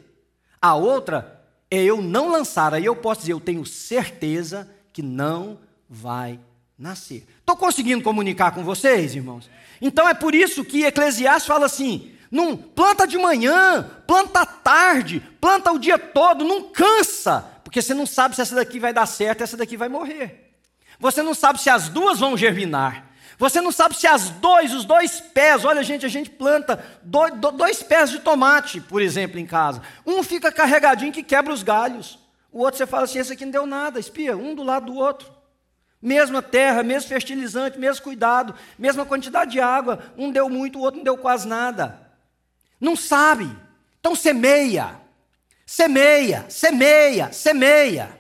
[0.63, 5.59] A outra é eu não lançar, aí eu posso dizer, eu tenho certeza que não
[5.89, 6.39] vai
[6.79, 7.27] nascer.
[7.39, 9.49] Estou conseguindo comunicar com vocês, irmãos?
[9.81, 15.73] Então é por isso que Eclesiastes fala assim: não planta de manhã, planta tarde, planta
[15.73, 19.43] o dia todo, não cansa, porque você não sabe se essa daqui vai dar certo,
[19.43, 20.53] essa daqui vai morrer.
[20.99, 23.11] Você não sabe se as duas vão germinar.
[23.39, 27.33] Você não sabe se as dois, os dois pés, olha gente, a gente planta dois,
[27.55, 29.81] dois pés de tomate, por exemplo, em casa.
[30.05, 32.19] Um fica carregadinho que quebra os galhos.
[32.53, 34.95] O outro você fala assim, esse aqui não deu nada, espia, um do lado do
[34.95, 35.40] outro.
[36.01, 40.13] Mesma terra, mesmo fertilizante, mesmo cuidado, mesma quantidade de água.
[40.17, 42.11] Um deu muito, o outro não deu quase nada.
[42.81, 43.51] Não sabe.
[43.99, 44.99] Então semeia.
[45.67, 48.19] Semeia, semeia, semeia.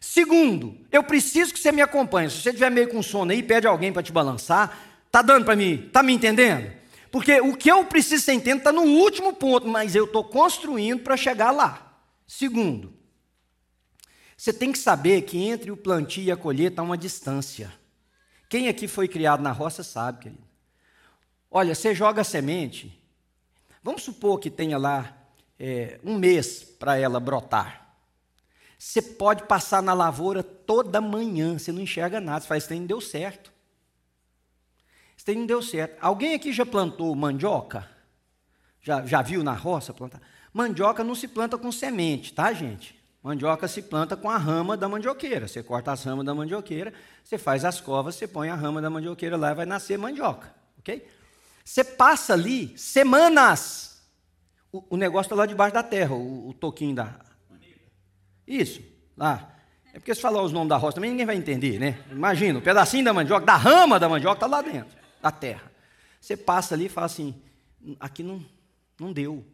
[0.00, 2.30] Segundo, eu preciso que você me acompanhe.
[2.30, 4.76] Se você estiver meio com sono aí, pede alguém para te balançar.
[5.10, 5.88] Tá dando para mim?
[5.92, 6.72] Tá me entendendo?
[7.10, 11.00] Porque o que eu preciso ser entendendo está no último ponto, mas eu estou construindo
[11.00, 11.98] para chegar lá.
[12.26, 12.92] Segundo,
[14.36, 17.72] você tem que saber que entre o plantio e a colheita há uma distância.
[18.48, 20.44] Quem aqui foi criado na roça sabe, querido.
[21.50, 23.00] Olha, você joga a semente,
[23.82, 25.16] vamos supor que tenha lá
[25.58, 27.96] é, um mês para ela brotar.
[28.78, 32.84] Você pode passar na lavoura toda manhã, você não enxerga nada, você faz, isso não
[32.84, 33.50] deu certo.
[35.16, 35.96] Isso não deu certo.
[36.00, 37.88] Alguém aqui já plantou mandioca?
[38.82, 40.20] Já, já viu na roça plantar?
[40.52, 42.95] Mandioca não se planta com semente, tá, gente?
[43.26, 45.48] Mandioca se planta com a rama da mandioqueira.
[45.48, 48.88] Você corta as ramas da mandioqueira, você faz as covas, você põe a rama da
[48.88, 51.04] mandioqueira lá e vai nascer mandioca, ok?
[51.64, 54.00] Você passa ali semanas.
[54.70, 57.18] O, o negócio está lá debaixo da terra, o, o toquinho da,
[58.46, 58.80] isso,
[59.16, 59.56] lá.
[59.92, 61.98] É porque se falar os nomes da roça também ninguém vai entender, né?
[62.12, 65.72] Imagina, um pedacinho da mandioca, da rama da mandioca está lá dentro, da terra.
[66.20, 67.34] Você passa ali e fala assim:
[67.98, 68.40] aqui não,
[69.00, 69.44] não deu.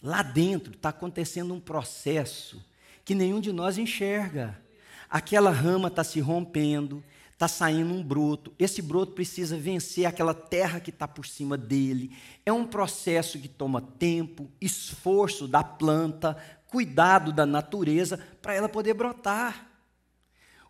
[0.00, 2.70] Lá dentro está acontecendo um processo
[3.04, 4.60] que nenhum de nós enxerga.
[5.08, 8.54] Aquela rama está se rompendo, está saindo um broto.
[8.58, 12.16] Esse broto precisa vencer aquela terra que está por cima dele.
[12.46, 16.36] É um processo que toma tempo, esforço da planta,
[16.68, 19.68] cuidado da natureza para ela poder brotar.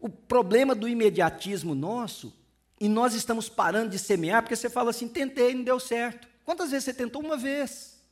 [0.00, 2.34] O problema do imediatismo nosso,
[2.80, 6.26] e nós estamos parando de semear, porque você fala assim: tentei, não deu certo.
[6.44, 8.02] Quantas vezes você tentou uma vez?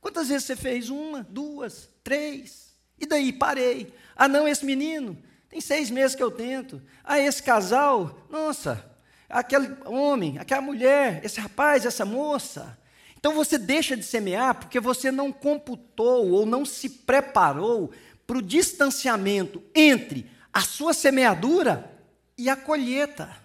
[0.00, 2.65] Quantas vezes você fez uma, duas, três?
[2.98, 3.92] E daí parei.
[4.14, 5.16] Ah, não, esse menino,
[5.48, 6.82] tem seis meses que eu tento.
[7.04, 8.84] Ah, esse casal, nossa,
[9.28, 12.78] aquele homem, aquela mulher, esse rapaz, essa moça.
[13.18, 17.90] Então você deixa de semear porque você não computou ou não se preparou
[18.26, 21.90] para o distanciamento entre a sua semeadura
[22.36, 23.36] e a colheita.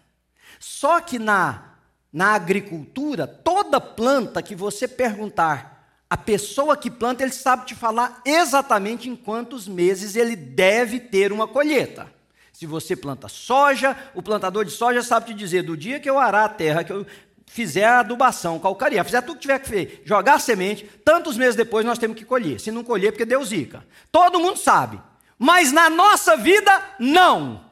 [0.60, 1.76] Só que na,
[2.12, 5.81] na agricultura, toda planta que você perguntar,
[6.12, 11.32] a pessoa que planta, ele sabe te falar exatamente em quantos meses ele deve ter
[11.32, 12.06] uma colheita.
[12.52, 16.20] Se você planta soja, o plantador de soja sabe te dizer do dia que eu
[16.20, 17.06] arar a terra, que eu
[17.46, 21.56] fizer a adubação, calcaria, fizer tudo que tiver que fazer, jogar a semente, tantos meses
[21.56, 22.60] depois nós temos que colher.
[22.60, 23.82] Se não colher, porque Deus zica.
[24.12, 25.00] Todo mundo sabe.
[25.40, 27.64] Mas na nossa vida, não.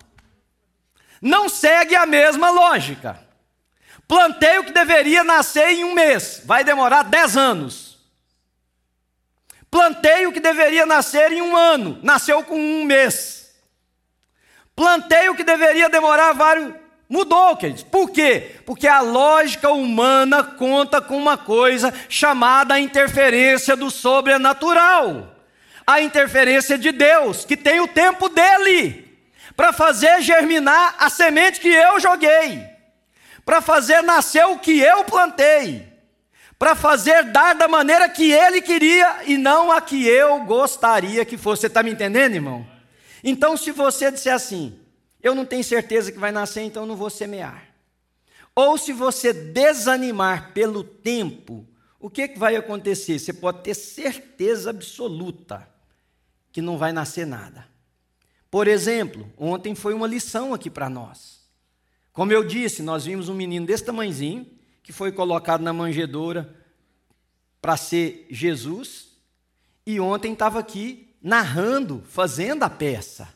[1.21, 3.19] Não segue a mesma lógica.
[4.07, 7.88] Plantei o que deveria nascer em um mês, vai demorar dez anos.
[9.71, 13.53] Plantei o que deveria nascer em um ano, nasceu com um mês.
[14.75, 16.73] Plantei o que deveria demorar vários,
[17.09, 17.81] Mudou, queridos.
[17.81, 18.57] Por quê?
[18.67, 25.35] Porque a lógica humana conta com uma coisa chamada interferência do sobrenatural.
[25.87, 29.09] A interferência de Deus, que tem o tempo dele
[29.55, 32.63] para fazer germinar a semente que eu joguei,
[33.43, 35.88] para fazer nascer o que eu plantei,
[36.59, 41.37] para fazer dar da maneira que ele queria e não a que eu gostaria que
[41.37, 41.61] fosse.
[41.61, 42.67] Você está me entendendo, irmão?
[43.23, 44.77] Então, se você disser assim,
[45.23, 47.69] eu não tenho certeza que vai nascer, então não vou semear.
[48.53, 51.65] Ou se você desanimar pelo tempo,
[51.97, 53.17] o que, que vai acontecer?
[53.17, 55.65] Você pode ter certeza absoluta
[56.51, 57.67] que não vai nascer nada.
[58.51, 61.39] Por exemplo, ontem foi uma lição aqui para nós.
[62.11, 64.45] Como eu disse, nós vimos um menino desse tamanhozinho,
[64.89, 66.51] que foi colocado na manjedoura
[67.61, 69.09] para ser Jesus,
[69.85, 73.29] e ontem estava aqui narrando, fazendo a peça,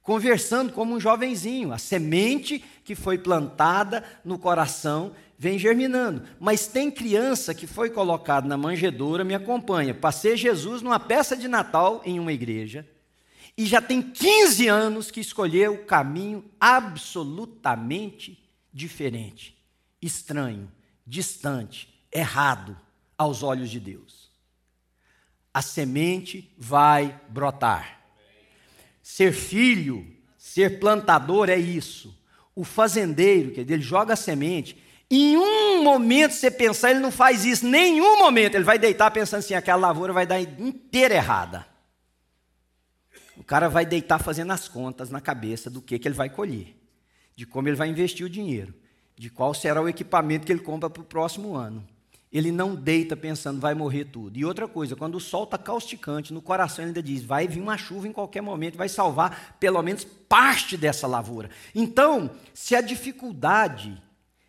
[0.00, 1.70] conversando como um jovenzinho.
[1.70, 6.22] A semente que foi plantada no coração vem germinando.
[6.40, 11.36] Mas tem criança que foi colocada na manjedoura, me acompanha, para ser Jesus numa peça
[11.36, 12.88] de Natal em uma igreja,
[13.54, 18.42] e já tem 15 anos que escolheu o caminho absolutamente
[18.72, 19.54] diferente,
[20.00, 20.74] estranho,
[21.06, 22.76] distante, errado
[23.16, 24.30] aos olhos de Deus.
[25.54, 28.00] A semente vai brotar.
[29.02, 32.18] Ser filho, ser plantador é isso.
[32.54, 34.76] O fazendeiro, que ele joga a semente,
[35.10, 39.38] em um momento você pensar, ele não faz isso, nenhum momento ele vai deitar pensando
[39.38, 41.66] assim, aquela lavoura vai dar inteira errada.
[43.36, 46.74] O cara vai deitar fazendo as contas na cabeça do que, que ele vai colher,
[47.36, 48.74] de como ele vai investir o dinheiro,
[49.16, 51.82] de qual será o equipamento que ele compra para o próximo ano.
[52.30, 54.36] Ele não deita pensando, vai morrer tudo.
[54.36, 57.60] E outra coisa, quando o sol está causticante, no coração ele ainda diz, vai vir
[57.60, 61.48] uma chuva em qualquer momento, vai salvar pelo menos parte dessa lavoura.
[61.74, 64.02] Então, se a dificuldade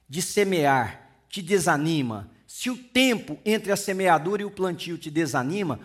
[0.09, 5.79] de semear te desanima, se o tempo entre a semeadura e o plantio te desanima,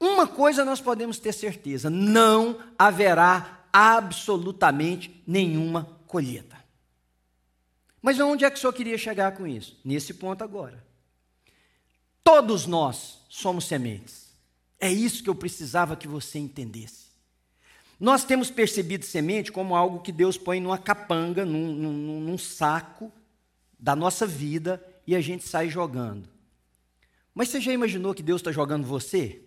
[0.00, 6.55] uma coisa nós podemos ter certeza: não haverá absolutamente nenhuma colheita.
[8.06, 9.76] Mas onde é que o senhor queria chegar com isso?
[9.84, 10.80] Nesse ponto agora.
[12.22, 14.28] Todos nós somos sementes.
[14.78, 17.06] É isso que eu precisava que você entendesse.
[17.98, 23.10] Nós temos percebido semente como algo que Deus põe numa capanga, num, num, num saco
[23.76, 26.28] da nossa vida e a gente sai jogando.
[27.34, 29.42] Mas você já imaginou que Deus está jogando você?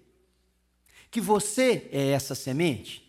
[1.12, 3.06] que você é essa semente?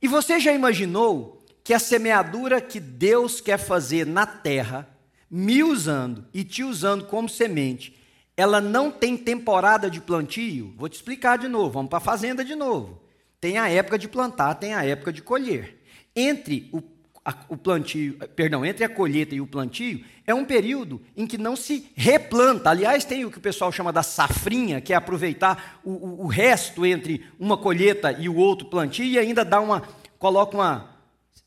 [0.00, 1.35] E você já imaginou
[1.66, 4.88] que a semeadura que Deus quer fazer na terra,
[5.28, 7.92] me usando e te usando como semente,
[8.36, 10.72] ela não tem temporada de plantio?
[10.76, 13.02] Vou te explicar de novo, vamos para a fazenda de novo.
[13.40, 15.82] Tem a época de plantar, tem a época de colher.
[16.14, 16.80] Entre o
[17.24, 21.36] a, o plantio, perdão, entre a colheita e o plantio, é um período em que
[21.36, 22.70] não se replanta.
[22.70, 26.26] Aliás, tem o que o pessoal chama da safrinha, que é aproveitar o, o, o
[26.28, 29.82] resto entre uma colheita e o outro plantio e ainda dá uma,
[30.16, 30.95] coloca uma.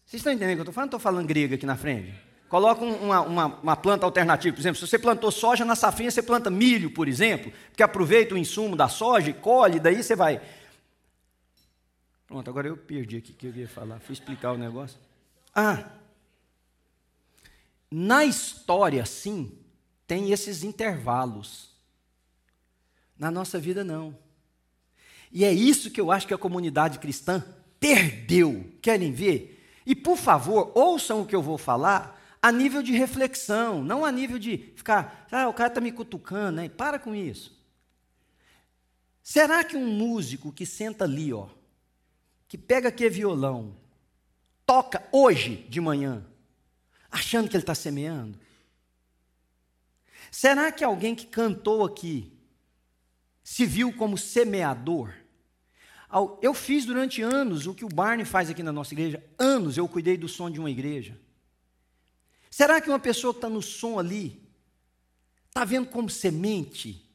[0.10, 0.88] Vocês estão entendendo o que eu estou falando?
[0.88, 2.16] Estou falando grego aqui na frente.
[2.48, 4.56] Coloca uma, uma, uma, planta alternativa.
[4.56, 8.34] Por exemplo, se você plantou soja na safrinha, você planta milho, por exemplo, que aproveita
[8.34, 10.42] o insumo da soja e colhe, daí você vai.
[12.26, 14.00] Pronto, agora eu perdi aqui o que eu ia falar.
[14.00, 14.98] Fui explicar o negócio.
[15.54, 15.92] Ah,
[17.92, 19.52] na história, sim,
[20.08, 21.70] tem esses intervalos.
[23.16, 24.18] Na nossa vida, não.
[25.32, 27.46] E é isso que eu acho que a comunidade cristã
[27.80, 28.74] perdeu.
[28.82, 29.58] Querem ver?
[29.90, 34.12] E, por favor, ouçam o que eu vou falar a nível de reflexão, não a
[34.12, 36.70] nível de ficar, ah, o cara está me cutucando, né?
[36.70, 37.60] Para com isso.
[39.24, 41.48] Será que um músico que senta ali, ó,
[42.48, 43.76] que pega aqui violão,
[44.64, 46.24] toca hoje de manhã,
[47.10, 48.40] achando que ele está semeando?
[50.30, 52.32] Será que alguém que cantou aqui
[53.44, 55.16] se viu como semeador?
[56.42, 59.88] Eu fiz durante anos o que o Barney faz aqui na nossa igreja, anos eu
[59.88, 61.20] cuidei do som de uma igreja.
[62.50, 64.42] Será que uma pessoa que está no som ali,
[65.48, 67.06] está vendo como semente?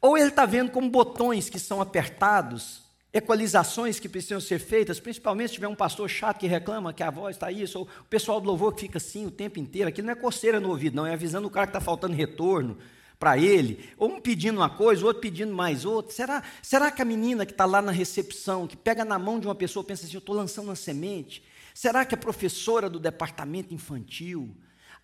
[0.00, 5.48] Ou ele está vendo como botões que são apertados equalizações que precisam ser feitas, principalmente
[5.48, 8.40] se tiver um pastor chato que reclama que a voz está isso, ou o pessoal
[8.40, 11.06] do louvor que fica assim o tempo inteiro, aquilo não é coceira no ouvido, não,
[11.06, 12.78] é avisando o cara que está faltando retorno
[13.20, 16.10] para ele, ou um pedindo uma coisa, outro pedindo mais outra.
[16.10, 19.46] Será, será que a menina que está lá na recepção, que pega na mão de
[19.46, 21.44] uma pessoa, pensa assim, eu estou lançando uma semente?
[21.74, 24.56] Será que a professora do departamento infantil,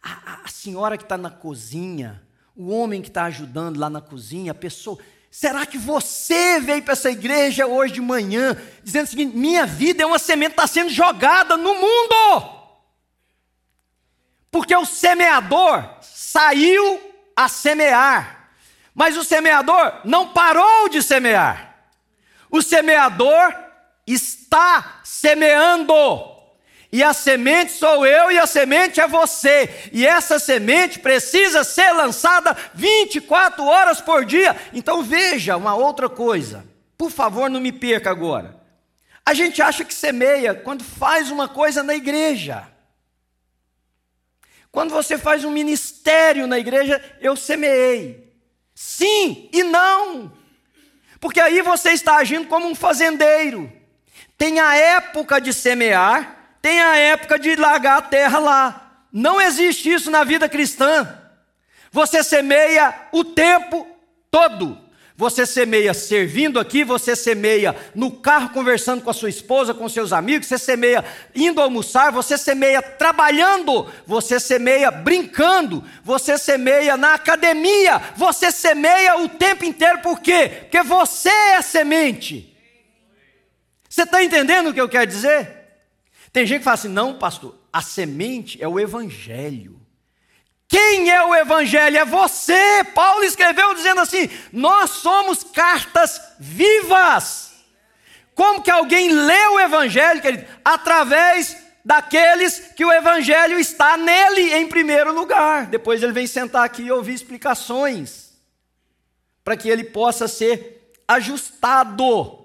[0.03, 2.23] a, a senhora que está na cozinha,
[2.57, 4.99] o homem que está ajudando lá na cozinha, a pessoa,
[5.31, 10.03] Será que você veio para essa igreja hoje de manhã dizendo o seguinte: minha vida
[10.03, 12.57] é uma semente que está sendo jogada no mundo?
[14.51, 16.99] Porque o semeador saiu
[17.37, 18.49] a semear,
[18.95, 21.77] mas o semeador não parou de semear.
[22.51, 23.55] O semeador
[24.07, 25.95] está semeando.
[26.91, 29.91] E a semente sou eu e a semente é você.
[29.93, 34.57] E essa semente precisa ser lançada 24 horas por dia.
[34.73, 36.65] Então veja uma outra coisa.
[36.97, 38.57] Por favor, não me perca agora.
[39.25, 42.67] A gente acha que semeia quando faz uma coisa na igreja.
[44.77, 48.31] Quando você faz um ministério na igreja, eu semeei.
[48.75, 50.31] Sim e não.
[51.19, 53.73] Porque aí você está agindo como um fazendeiro.
[54.37, 59.05] Tem a época de semear tem a época de largar a terra lá.
[59.13, 61.17] Não existe isso na vida cristã.
[61.91, 63.87] Você semeia o tempo
[64.31, 64.77] todo.
[65.17, 70.13] Você semeia servindo aqui, você semeia no carro conversando com a sua esposa, com seus
[70.13, 71.03] amigos, você semeia
[71.35, 79.27] indo almoçar, você semeia trabalhando, você semeia brincando, você semeia na academia, você semeia o
[79.27, 80.49] tempo inteiro, por quê?
[80.61, 82.55] Porque você é semente.
[83.89, 85.57] Você está entendendo o que eu quero dizer?
[86.31, 89.81] Tem gente que fala assim: não, pastor, a semente é o evangelho.
[90.69, 91.97] Quem é o Evangelho?
[91.97, 92.85] É você.
[92.95, 97.53] Paulo escreveu dizendo assim: Nós somos cartas vivas.
[98.35, 100.47] Como que alguém lê o Evangelho, querido?
[100.65, 105.67] Através daqueles que o Evangelho está nele em primeiro lugar.
[105.67, 108.33] Depois ele vem sentar aqui e ouvir explicações,
[109.45, 112.45] para que ele possa ser ajustado.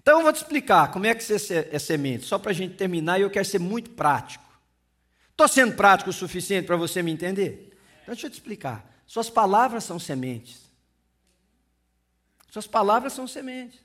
[0.00, 2.76] Então eu vou te explicar como é que você é semente, só para a gente
[2.76, 4.47] terminar, e eu quero ser muito prático.
[5.38, 7.70] Estou sendo prático o suficiente para você me entender?
[8.02, 8.84] Então deixa eu te explicar.
[9.06, 10.68] Suas palavras são sementes.
[12.50, 13.78] Suas palavras são sementes.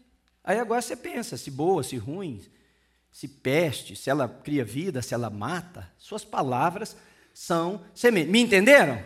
[0.43, 2.41] Aí agora você pensa se boa, se ruim,
[3.11, 5.87] se peste, se ela cria vida, se ela mata.
[5.95, 6.97] Suas palavras
[7.35, 8.31] são sementes.
[8.31, 8.99] Me entenderam?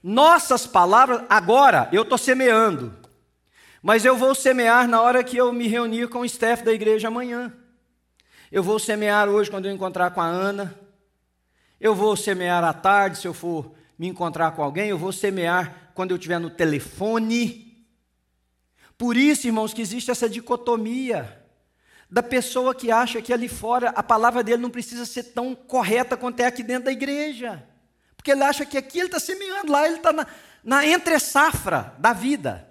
[0.00, 2.96] Nossas palavras, agora eu estou semeando.
[3.82, 7.08] Mas eu vou semear na hora que eu me reunir com o staff da igreja
[7.08, 7.52] amanhã.
[8.52, 10.80] Eu vou semear hoje quando eu encontrar com a Ana.
[11.82, 15.90] Eu vou semear à tarde, se eu for me encontrar com alguém, eu vou semear
[15.94, 17.84] quando eu estiver no telefone.
[18.96, 21.44] Por isso, irmãos, que existe essa dicotomia
[22.08, 26.16] da pessoa que acha que ali fora a palavra dele não precisa ser tão correta
[26.16, 27.68] quanto é aqui dentro da igreja.
[28.16, 30.24] Porque ele acha que aqui ele está semeando, lá ele está na,
[30.62, 32.64] na entre-safra da vida.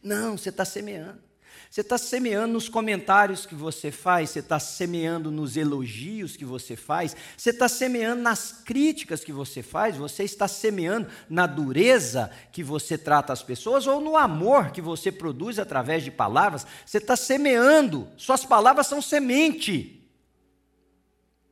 [0.00, 1.27] Não, você está semeando.
[1.70, 6.74] Você está semeando nos comentários que você faz, você está semeando nos elogios que você
[6.74, 12.62] faz, você está semeando nas críticas que você faz, você está semeando na dureza que
[12.62, 16.66] você trata as pessoas ou no amor que você produz através de palavras.
[16.86, 20.08] Você está semeando, suas palavras são semente.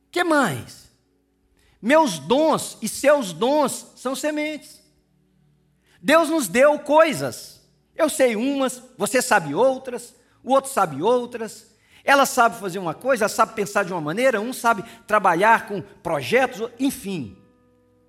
[0.09, 0.87] que mais?
[1.79, 4.81] Meus dons e seus dons são sementes.
[6.01, 7.56] Deus nos deu coisas.
[7.97, 11.75] Eu sei umas, você sabe outras, o outro sabe outras.
[12.03, 15.81] Ela sabe fazer uma coisa, ela sabe pensar de uma maneira, um sabe trabalhar com
[15.81, 17.35] projetos, enfim.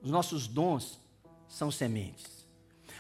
[0.03, 1.01] Os nossos dons
[1.49, 2.47] são sementes.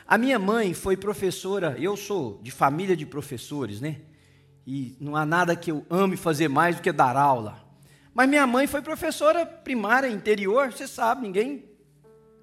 [0.06, 4.00] A minha mãe foi professora, eu sou de família de professores, né?
[4.66, 7.62] E não há nada que eu ame fazer mais do que dar aula.
[8.14, 11.64] Mas minha mãe foi professora primária, interior, você sabe, ninguém.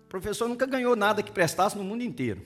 [0.08, 2.46] Professor nunca ganhou nada que prestasse no mundo inteiro.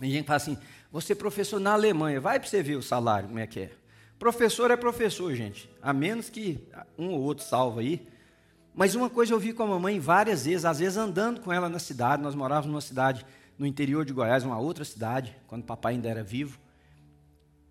[0.00, 0.56] A gente fala assim:
[0.92, 3.70] você professor na Alemanha, vai para você ver o salário, como é que é.
[4.18, 6.68] Professor é professor, gente, a menos que
[6.98, 8.06] um ou outro salva aí.
[8.74, 11.68] Mas uma coisa eu vi com a mamãe várias vezes, às vezes andando com ela
[11.68, 13.24] na cidade, nós morávamos numa cidade
[13.58, 16.58] no interior de Goiás, uma outra cidade, quando papai ainda era vivo.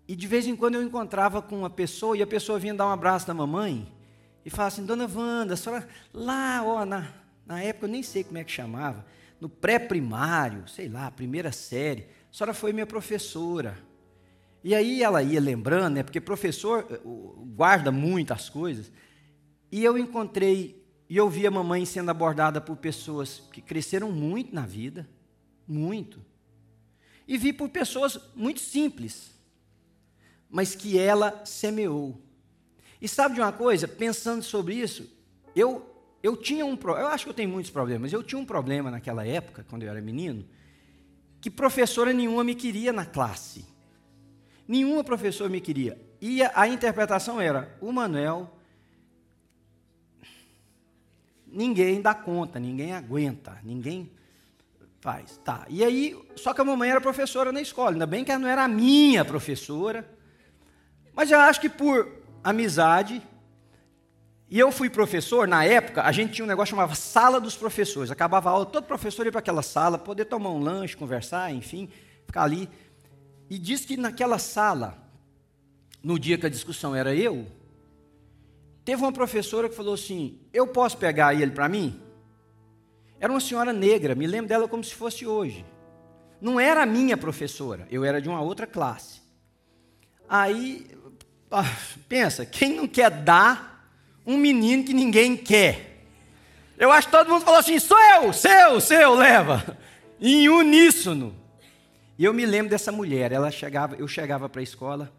[0.06, 2.86] E de vez em quando eu encontrava com uma pessoa e a pessoa vinha dar
[2.86, 3.90] um abraço da mamãe
[4.44, 7.08] e falava assim: Dona Wanda, a senhora lá, ó, na,
[7.46, 9.06] na época eu nem sei como é que chamava,
[9.40, 13.78] no pré-primário, sei lá, primeira série senhora foi minha professora.
[14.64, 17.00] E aí ela ia lembrando, né, porque professor eh,
[17.54, 18.90] guarda muitas coisas.
[19.70, 24.54] E eu encontrei, e eu vi a mamãe sendo abordada por pessoas que cresceram muito
[24.54, 25.08] na vida,
[25.66, 26.24] muito.
[27.26, 29.32] E vi por pessoas muito simples,
[30.48, 32.20] mas que ela semeou.
[33.00, 33.88] E sabe de uma coisa?
[33.88, 35.10] Pensando sobre isso,
[35.56, 35.84] eu,
[36.22, 39.26] eu tinha um eu acho que eu tenho muitos problemas, eu tinha um problema naquela
[39.26, 40.46] época, quando eu era menino,
[41.42, 43.66] que professora nenhuma me queria na classe.
[44.66, 46.00] Nenhuma professora me queria.
[46.20, 48.56] E a, a interpretação era: o Manuel,
[51.44, 54.08] ninguém dá conta, ninguém aguenta, ninguém
[55.00, 55.36] faz.
[55.38, 55.66] Tá.
[55.68, 58.48] E aí, só que a mamãe era professora na escola, ainda bem que ela não
[58.48, 60.08] era a minha professora.
[61.12, 63.20] Mas eu acho que por amizade,
[64.52, 68.10] e eu fui professor, na época, a gente tinha um negócio chamava Sala dos Professores.
[68.10, 71.88] Acabava a aula, todo professor ia para aquela sala, poder tomar um lanche, conversar, enfim,
[72.26, 72.68] ficar ali.
[73.48, 74.98] E diz que naquela sala,
[76.02, 77.46] no dia que a discussão era eu,
[78.84, 81.98] teve uma professora que falou assim: Eu posso pegar ele para mim?
[83.18, 85.64] Era uma senhora negra, me lembro dela como se fosse hoje.
[86.42, 89.22] Não era a minha professora, eu era de uma outra classe.
[90.28, 90.90] Aí,
[91.50, 91.64] ah,
[92.06, 93.71] pensa, quem não quer dar
[94.26, 96.04] um menino que ninguém quer.
[96.78, 99.78] Eu acho que todo mundo falou assim: sou eu, seu, seu, leva.
[100.20, 101.34] Em uníssono.
[102.16, 105.12] E eu me lembro dessa mulher, ela chegava, eu chegava para a escola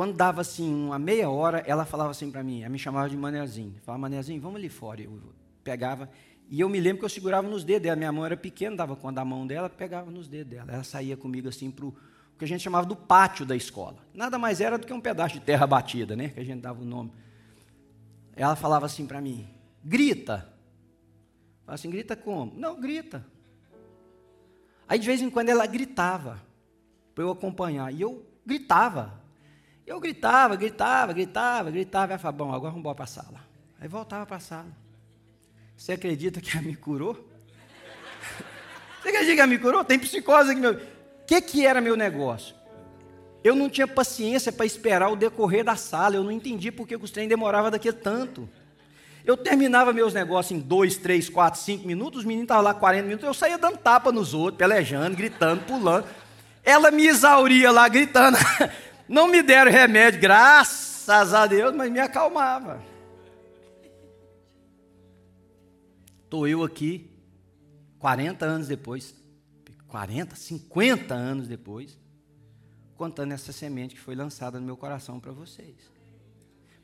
[0.00, 3.14] quando dava assim uma meia hora, ela falava assim para mim, ela me chamava de
[3.18, 3.74] Manezinho.
[3.82, 5.02] Falava, Manezinho, vamos ali fora.
[5.02, 5.20] Eu
[5.62, 6.08] pegava,
[6.48, 7.96] e eu me lembro que eu segurava nos dedos dela.
[7.96, 10.72] Minha mão era pequena, dava com a mão dela, pegava nos dedos dela.
[10.72, 11.94] Ela saía comigo assim para o
[12.38, 13.98] que a gente chamava do pátio da escola.
[14.14, 16.30] Nada mais era do que um pedaço de terra batida, né?
[16.30, 17.12] Que a gente dava o nome.
[18.36, 19.48] Ela falava assim para mim,
[19.84, 20.48] grita.
[21.64, 22.52] Falava assim, grita como?
[22.56, 23.24] Não, grita.
[24.88, 26.40] Aí de vez em quando ela gritava
[27.14, 27.92] para eu acompanhar.
[27.92, 29.20] E eu gritava.
[29.86, 32.12] Eu gritava, gritava, gritava, gritava.
[32.12, 33.40] Ela falava, bom, agora vamos embora para a sala.
[33.80, 34.76] Aí voltava para a sala.
[35.76, 37.14] Você acredita que ela me curou?
[39.00, 39.84] Você acredita que ela me curou?
[39.84, 40.72] Tem psicose aqui, meu.
[40.74, 40.80] O
[41.26, 42.54] que, que era meu negócio?
[43.42, 46.16] Eu não tinha paciência para esperar o decorrer da sala.
[46.16, 48.48] Eu não entendi por que os trem demorava daqui a tanto.
[49.24, 53.04] Eu terminava meus negócios em dois, três, quatro, cinco minutos, os meninos estavam lá 40
[53.04, 56.06] minutos, eu saía dando tapa nos outros, pelejando, gritando, pulando.
[56.64, 58.38] Ela me exauria lá, gritando.
[59.08, 62.82] Não me deram remédio, graças a Deus, mas me acalmava.
[66.24, 67.10] Estou eu aqui,
[67.98, 69.14] 40 anos depois,
[69.88, 71.99] 40, 50 anos depois,
[73.00, 75.90] contando essa semente que foi lançada no meu coração para vocês.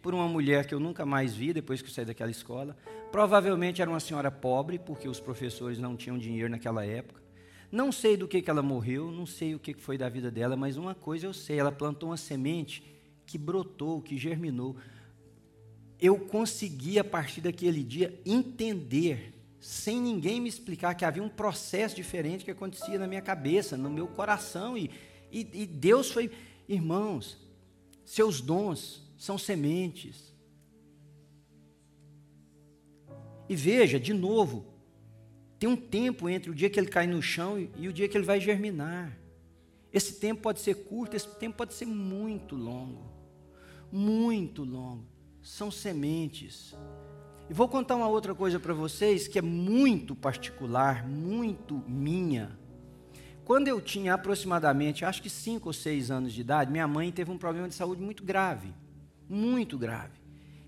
[0.01, 2.75] Por uma mulher que eu nunca mais vi depois que eu saí daquela escola.
[3.13, 7.21] Provavelmente era uma senhora pobre, porque os professores não tinham dinheiro naquela época.
[7.71, 10.57] Não sei do que, que ela morreu, não sei o que foi da vida dela,
[10.57, 12.83] mas uma coisa eu sei: ela plantou uma semente
[13.27, 14.75] que brotou, que germinou.
[16.01, 21.95] Eu consegui, a partir daquele dia, entender sem ninguém me explicar que havia um processo
[21.95, 24.79] diferente que acontecia na minha cabeça, no meu coração.
[24.79, 24.91] E,
[25.31, 26.31] e, e Deus foi,
[26.69, 27.37] irmãos,
[28.05, 30.35] seus dons são sementes.
[33.49, 34.67] E veja, de novo,
[35.59, 38.09] tem um tempo entre o dia que ele cai no chão e, e o dia
[38.09, 39.17] que ele vai germinar.
[39.93, 43.05] Esse tempo pode ser curto, esse tempo pode ser muito longo.
[43.91, 45.07] Muito longo.
[45.43, 46.75] São sementes.
[47.49, 52.59] E vou contar uma outra coisa para vocês que é muito particular, muito minha.
[53.47, 57.31] Quando eu tinha aproximadamente, acho que 5 ou 6 anos de idade, minha mãe teve
[57.31, 58.75] um problema de saúde muito grave.
[59.29, 60.19] Muito grave.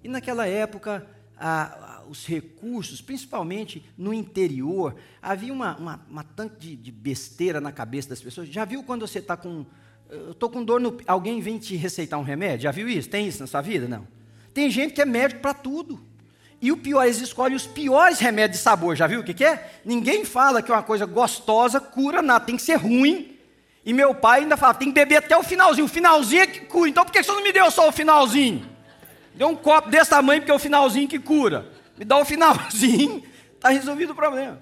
[0.05, 1.05] E naquela época,
[1.37, 7.61] a, a, os recursos, principalmente no interior, havia uma, uma, uma tanque de, de, besteira
[7.61, 8.49] na cabeça das pessoas.
[8.49, 9.66] Já viu quando você está com.
[10.09, 10.99] Eu estou com dor no.
[11.05, 12.62] Alguém vem te receitar um remédio?
[12.62, 13.11] Já viu isso?
[13.11, 13.89] Tem isso na sua vida?
[13.89, 14.07] Não.
[14.55, 16.01] Tem gente que é médico para tudo.
[16.61, 18.97] E o pior, eles escolhem os piores remédios de sabor.
[18.97, 19.81] Já viu o que, que é?
[19.85, 23.37] Ninguém fala que uma coisa gostosa cura nada, tem que ser ruim.
[23.85, 25.87] E meu pai ainda fala, tem que beber até o finalzinho.
[25.87, 26.91] O finalzinho é que cura.
[26.91, 28.69] Então por que você não me deu só o finalzinho?
[29.35, 31.71] Deu um copo desse tamanho porque é o finalzinho que cura.
[31.97, 33.23] Me dá o finalzinho,
[33.55, 34.61] está resolvido o problema.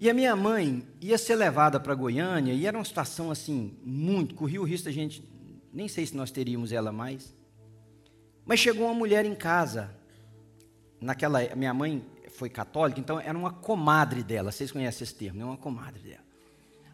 [0.00, 4.34] E a minha mãe ia ser levada para Goiânia, e era uma situação assim, muito,
[4.34, 5.24] corria o risco da gente,
[5.72, 7.34] nem sei se nós teríamos ela mais.
[8.46, 9.90] Mas chegou uma mulher em casa,
[11.00, 14.52] naquela minha mãe foi católica, então era uma comadre dela.
[14.52, 16.24] Vocês conhecem esse termo, não é uma comadre dela.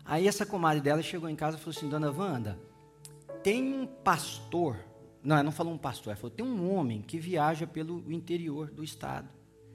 [0.05, 2.59] Aí essa comadre dela chegou em casa e falou assim: "Dona Wanda,
[3.43, 4.79] tem um pastor,
[5.23, 8.71] não, ela não falou um pastor, ela falou: tem um homem que viaja pelo interior
[8.71, 9.29] do estado,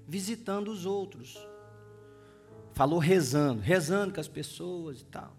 [0.08, 1.38] visitando os outros.
[2.74, 5.36] Falou rezando, rezando com as pessoas e tal.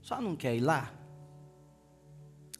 [0.00, 0.92] Só não quer ir lá?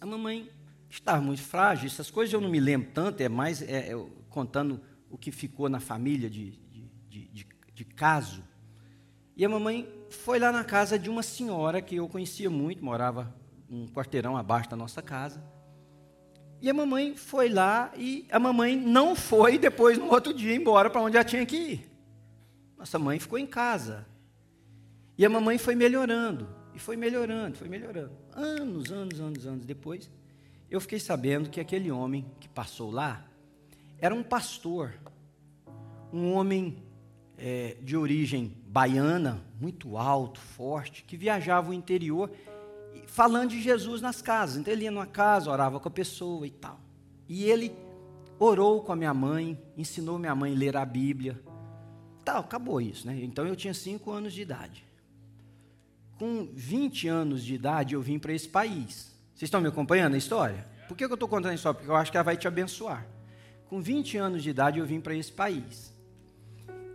[0.01, 0.51] A mamãe
[0.91, 4.81] estava muito frágil, essas coisas eu não me lembro tanto, é mais é, é, contando
[5.11, 8.45] o que ficou na família de, de, de, de, caso.
[9.37, 13.35] E a mamãe foi lá na casa de uma senhora que eu conhecia muito, morava
[13.71, 15.43] um quarteirão abaixo da nossa casa.
[16.61, 20.91] E a mamãe foi lá e a mamãe não foi depois, no outro dia, embora
[20.91, 21.91] para onde ela tinha que ir.
[22.77, 24.07] Nossa mãe ficou em casa.
[25.17, 28.13] E a mamãe foi melhorando, e foi melhorando, foi melhorando.
[28.33, 30.11] Anos, anos, anos, anos depois,
[30.71, 33.28] eu fiquei sabendo que aquele homem que passou lá
[34.01, 34.95] era um pastor,
[36.13, 36.83] um homem
[37.37, 42.31] é, de origem baiana, muito alto, forte, que viajava o interior
[43.07, 44.57] falando de Jesus nas casas.
[44.57, 46.79] Então ele ia numa casa, orava com a pessoa e tal.
[47.29, 47.75] E ele
[48.39, 51.41] orou com a minha mãe, ensinou minha mãe a ler a Bíblia.
[52.25, 53.19] Tal, acabou isso, né?
[53.23, 54.85] Então eu tinha cinco anos de idade.
[56.19, 59.13] Com 20 anos de idade eu vim para esse país.
[59.35, 60.67] Vocês estão me acompanhando a história?
[60.87, 61.79] Por que eu estou contando a história?
[61.79, 63.07] Porque eu acho que ela vai te abençoar.
[63.69, 65.93] Com 20 anos de idade eu vim para esse país.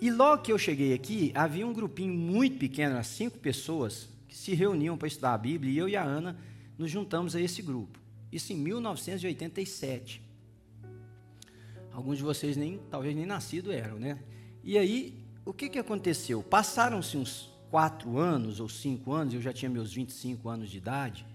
[0.02, 4.54] E logo que eu cheguei aqui, havia um grupinho muito pequeno, cinco pessoas, que se
[4.54, 6.36] reuniam para estudar a Bíblia, e eu e a Ana
[6.78, 8.00] nos juntamos a esse grupo.
[8.32, 10.22] Isso em 1987.
[11.94, 14.20] Alguns de vocês nem, talvez nem nascidos eram, né?
[14.64, 16.42] E aí, o que, que aconteceu?
[16.42, 21.26] Passaram-se uns quatro anos ou cinco anos, eu já tinha meus 25 anos de idade,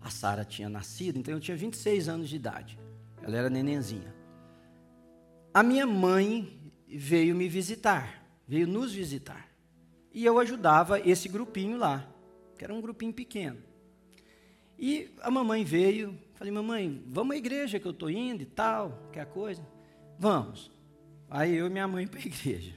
[0.00, 2.78] A Sara tinha nascido, então eu tinha 26 anos de idade.
[3.20, 4.19] Ela era nenenzinha.
[5.52, 9.48] A minha mãe veio me visitar, veio nos visitar.
[10.12, 12.08] E eu ajudava esse grupinho lá,
[12.56, 13.58] que era um grupinho pequeno.
[14.78, 19.08] E a mamãe veio, falei, mamãe, vamos à igreja que eu estou indo e tal,
[19.12, 19.66] que a coisa.
[20.18, 20.70] Vamos.
[21.28, 22.74] Aí eu e minha mãe para a igreja.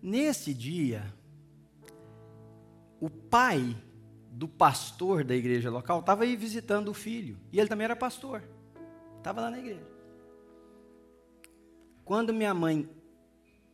[0.00, 1.12] Nesse dia,
[3.00, 3.76] o pai
[4.30, 7.36] do pastor da igreja local estava aí visitando o filho.
[7.52, 8.42] E ele também era pastor.
[9.18, 9.97] Estava lá na igreja.
[12.08, 12.88] Quando minha mãe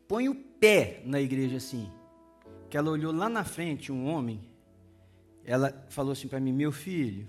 [0.08, 1.88] põe o pé na igreja assim,
[2.68, 4.40] que ela olhou lá na frente um homem,
[5.44, 7.28] ela falou assim para mim: Meu filho,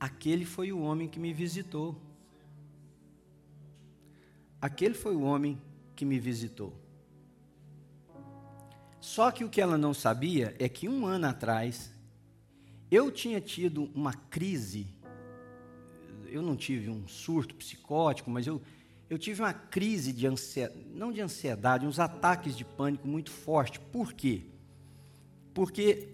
[0.00, 2.00] aquele foi o homem que me visitou.
[4.58, 5.60] Aquele foi o homem
[5.94, 6.72] que me visitou.
[9.02, 11.92] Só que o que ela não sabia é que um ano atrás
[12.90, 14.86] eu tinha tido uma crise.
[16.26, 18.62] Eu não tive um surto psicótico, mas eu,
[19.12, 23.78] eu tive uma crise de ansiedade, não de ansiedade, uns ataques de pânico muito forte.
[23.78, 24.46] Por quê?
[25.52, 26.08] Porque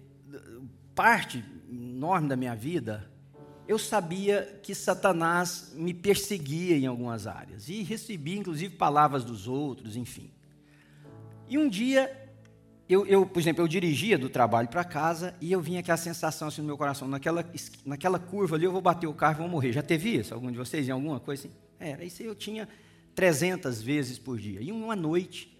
[0.93, 1.41] parte
[1.71, 3.09] enorme da minha vida,
[3.65, 9.95] eu sabia que Satanás me perseguia em algumas áreas e recebi inclusive palavras dos outros,
[9.95, 10.29] enfim.
[11.47, 12.29] E um dia
[12.89, 16.49] eu, eu, por exemplo, eu dirigia do trabalho para casa e eu vinha aquela sensação
[16.49, 17.45] assim no meu coração, naquela,
[17.85, 19.71] naquela curva ali eu vou bater o carro e vou morrer.
[19.71, 20.33] Já teve isso?
[20.33, 21.55] Algum de vocês em alguma coisa assim?
[21.79, 22.67] Era, isso eu tinha
[23.19, 24.61] 300 vezes por dia.
[24.61, 25.53] E uma noite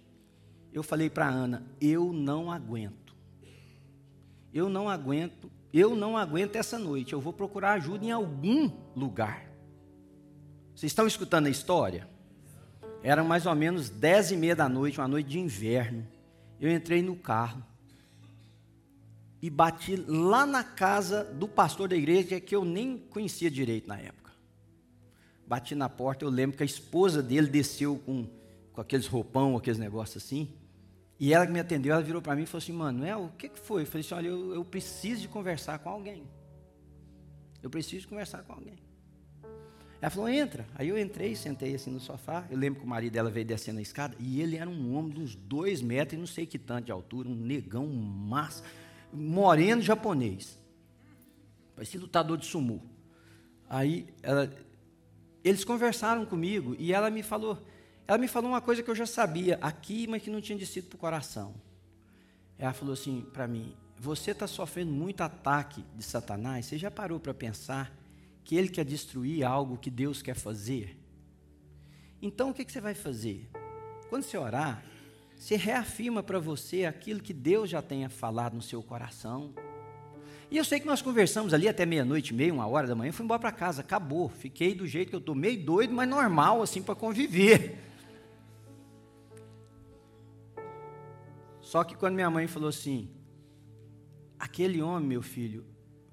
[0.72, 3.14] eu falei para Ana, eu não aguento.
[4.50, 7.12] Eu não aguento, eu não aguento essa noite.
[7.12, 9.44] Eu vou procurar ajuda em algum lugar.
[10.74, 12.08] Vocês estão escutando a história?
[13.02, 16.06] Eram mais ou menos 10 e meia da noite, uma noite de inverno
[16.58, 17.62] eu entrei no carro
[19.42, 23.98] e bati lá na casa do pastor da igreja que eu nem conhecia direito na
[23.98, 24.29] época.
[25.50, 28.24] Bati na porta, eu lembro que a esposa dele desceu com,
[28.72, 30.48] com aqueles roupão, aqueles negócios assim.
[31.18, 33.48] E ela que me atendeu, ela virou para mim e falou assim: Manuel, o que,
[33.48, 33.82] que foi?
[33.82, 36.22] Eu falei assim: olha, eu, eu preciso de conversar com alguém.
[37.60, 38.78] Eu preciso de conversar com alguém.
[40.00, 40.68] Ela falou, entra.
[40.76, 42.46] Aí eu entrei, sentei assim no sofá.
[42.48, 45.14] Eu lembro que o marido dela veio descendo a escada e ele era um homem
[45.14, 48.62] de uns dois metros e não sei que tanto de altura, um negão, um massa,
[49.12, 50.56] moreno japonês.
[51.74, 52.88] Parecia lutador de sumo.
[53.68, 54.48] Aí ela,
[55.42, 57.58] eles conversaram comigo e ela me falou,
[58.06, 60.88] ela me falou uma coisa que eu já sabia aqui, mas que não tinha descido
[60.88, 61.54] para o coração.
[62.58, 66.66] Ela falou assim para mim: Você está sofrendo muito ataque de Satanás?
[66.66, 67.96] Você já parou para pensar
[68.44, 70.98] que ele quer destruir algo que Deus quer fazer.
[72.20, 73.48] Então o que, que você vai fazer?
[74.10, 74.84] Quando você orar,
[75.36, 79.54] você reafirma para você aquilo que Deus já tenha falado no seu coração.
[80.50, 83.24] E eu sei que nós conversamos ali até meia-noite, meia, uma hora da manhã, fui
[83.24, 84.28] embora para casa, acabou.
[84.28, 87.78] Fiquei do jeito que eu estou, meio doido, mas normal, assim, para conviver.
[91.62, 93.08] Só que quando minha mãe falou assim,
[94.36, 95.64] aquele homem, meu filho,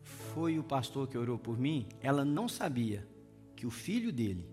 [0.04, 3.08] foi o pastor que orou por mim, ela não sabia
[3.56, 4.48] que o filho dele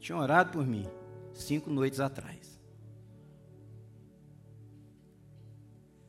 [0.00, 0.86] tinha orado por mim
[1.34, 2.58] cinco noites atrás.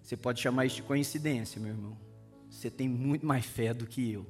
[0.01, 2.08] Você pode chamar isso de coincidência, meu irmão.
[2.59, 4.25] Você tem muito mais fé do que eu.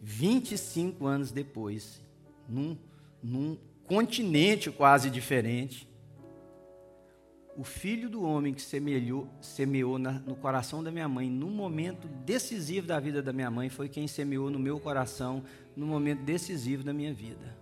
[0.00, 2.02] 25 anos depois,
[2.48, 2.74] num,
[3.22, 5.86] num continente quase diferente,
[7.54, 12.08] o filho do homem que semeou, semeou na, no coração da minha mãe, no momento
[12.24, 15.44] decisivo da vida da minha mãe, foi quem semeou no meu coração,
[15.76, 17.58] no momento decisivo da minha vida.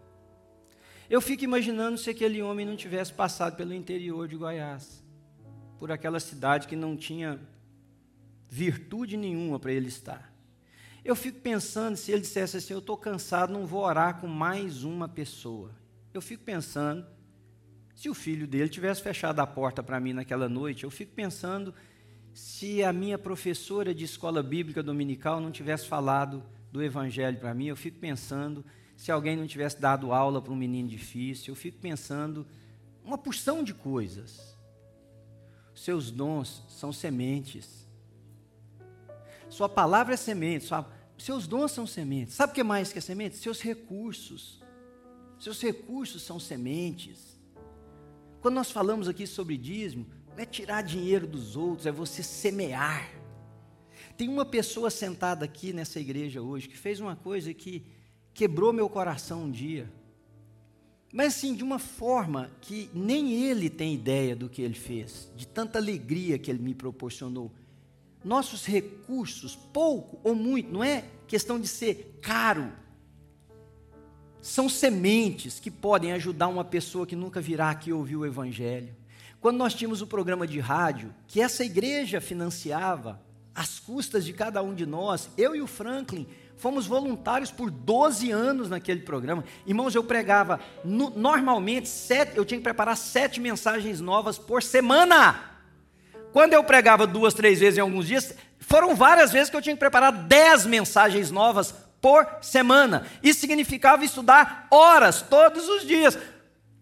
[1.10, 5.04] Eu fico imaginando se aquele homem não tivesse passado pelo interior de Goiás,
[5.76, 7.40] por aquela cidade que não tinha
[8.49, 10.32] virtude nenhuma para ele estar.
[11.05, 14.84] Eu fico pensando se ele dissesse assim: Eu estou cansado, não vou orar com mais
[14.84, 15.70] uma pessoa.
[16.12, 17.07] Eu fico pensando
[17.94, 21.74] se o filho dele tivesse fechado a porta para mim naquela noite, eu fico pensando
[22.32, 27.66] se a minha professora de escola bíblica dominical não tivesse falado do evangelho para mim,
[27.66, 28.64] eu fico pensando
[28.96, 32.46] se alguém não tivesse dado aula para um menino difícil, eu fico pensando
[33.05, 34.57] uma porção de coisas.
[35.74, 37.88] Seus dons são sementes.
[39.59, 40.88] Sua palavra é semente, sua,
[41.18, 42.36] seus dons são sementes.
[42.36, 43.36] Sabe o que mais que é semente?
[43.36, 44.62] Seus recursos.
[45.36, 47.40] Seus recursos são sementes.
[48.40, 53.11] Quando nós falamos aqui sobre dízimo, não é tirar dinheiro dos outros, é você semear.
[54.16, 57.84] Tem uma pessoa sentada aqui nessa igreja hoje que fez uma coisa que
[58.32, 59.92] quebrou meu coração um dia.
[61.12, 65.48] Mas assim, de uma forma que nem ele tem ideia do que ele fez, de
[65.48, 67.52] tanta alegria que ele me proporcionou.
[68.24, 72.72] Nossos recursos, pouco ou muito, não é questão de ser caro.
[74.40, 78.94] São sementes que podem ajudar uma pessoa que nunca virá aqui ouvir o Evangelho.
[79.40, 83.20] Quando nós tínhamos o programa de rádio, que essa igreja financiava,
[83.54, 88.30] às custas de cada um de nós, eu e o Franklin, fomos voluntários por 12
[88.30, 89.44] anos naquele programa.
[89.66, 95.57] Irmãos, eu pregava no, normalmente, sete, eu tinha que preparar sete mensagens novas por semana.
[96.33, 99.74] Quando eu pregava duas, três vezes em alguns dias, foram várias vezes que eu tinha
[99.74, 103.07] que preparar dez mensagens novas por semana.
[103.22, 106.18] Isso significava estudar horas todos os dias.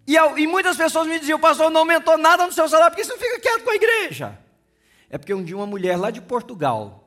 [0.07, 3.13] E, e muitas pessoas me diziam, pastor, não aumentou nada no seu salário, porque você
[3.13, 4.39] não fica quieto com a igreja.
[5.09, 7.07] É porque um dia uma mulher lá de Portugal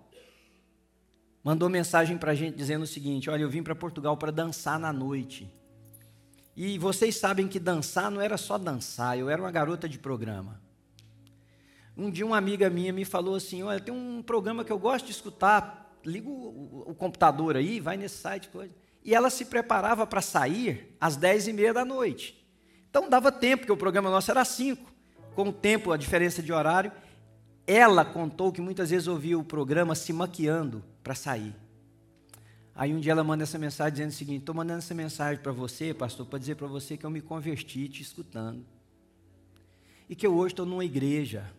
[1.43, 4.79] mandou mensagem para a gente dizendo o seguinte: Olha, eu vim para Portugal para dançar
[4.79, 5.51] na noite.
[6.55, 10.61] E vocês sabem que dançar não era só dançar, eu era uma garota de programa.
[11.99, 15.05] Um dia uma amiga minha me falou assim: Olha, tem um programa que eu gosto
[15.05, 18.73] de escutar, liga o, o, computador aí, vai nesse site, coisa.
[19.03, 22.41] E ela se preparava para sair às dez e meia da noite.
[22.89, 24.89] Então dava tempo, porque o programa nosso era cinco.
[25.35, 26.89] Com o tempo, a diferença de horário,
[27.67, 31.53] ela contou que muitas vezes ouvia o programa se maquiando para sair.
[32.73, 35.51] Aí um dia ela manda essa mensagem dizendo o seguinte: estou mandando essa mensagem para
[35.51, 38.65] você, pastor, para dizer para você que eu me converti te escutando.
[40.07, 41.58] E que eu hoje estou numa igreja.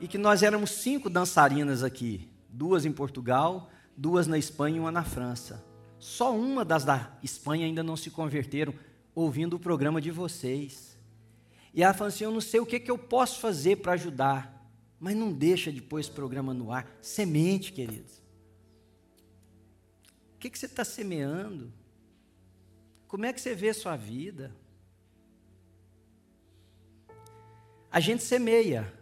[0.00, 4.90] E que nós éramos cinco dançarinas aqui: duas em Portugal, duas na Espanha e uma
[4.90, 5.64] na França.
[5.98, 8.74] Só uma das da Espanha ainda não se converteram
[9.14, 10.98] ouvindo o programa de vocês.
[11.74, 14.58] E ela falou assim: Eu não sei o que, que eu posso fazer para ajudar.
[14.98, 16.86] Mas não deixa depois o programa no ar.
[17.00, 18.20] Semente, queridos.
[20.34, 21.72] O que, que você está semeando?
[23.06, 24.54] Como é que você vê a sua vida?
[27.90, 28.92] A gente semeia,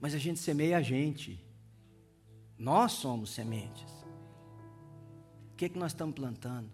[0.00, 1.44] mas a gente semeia a gente.
[2.58, 3.92] Nós somos sementes.
[5.52, 6.68] O que, que nós estamos plantando?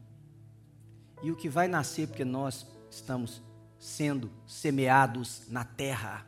[1.23, 3.43] E o que vai nascer porque nós estamos
[3.79, 6.27] sendo semeados na terra.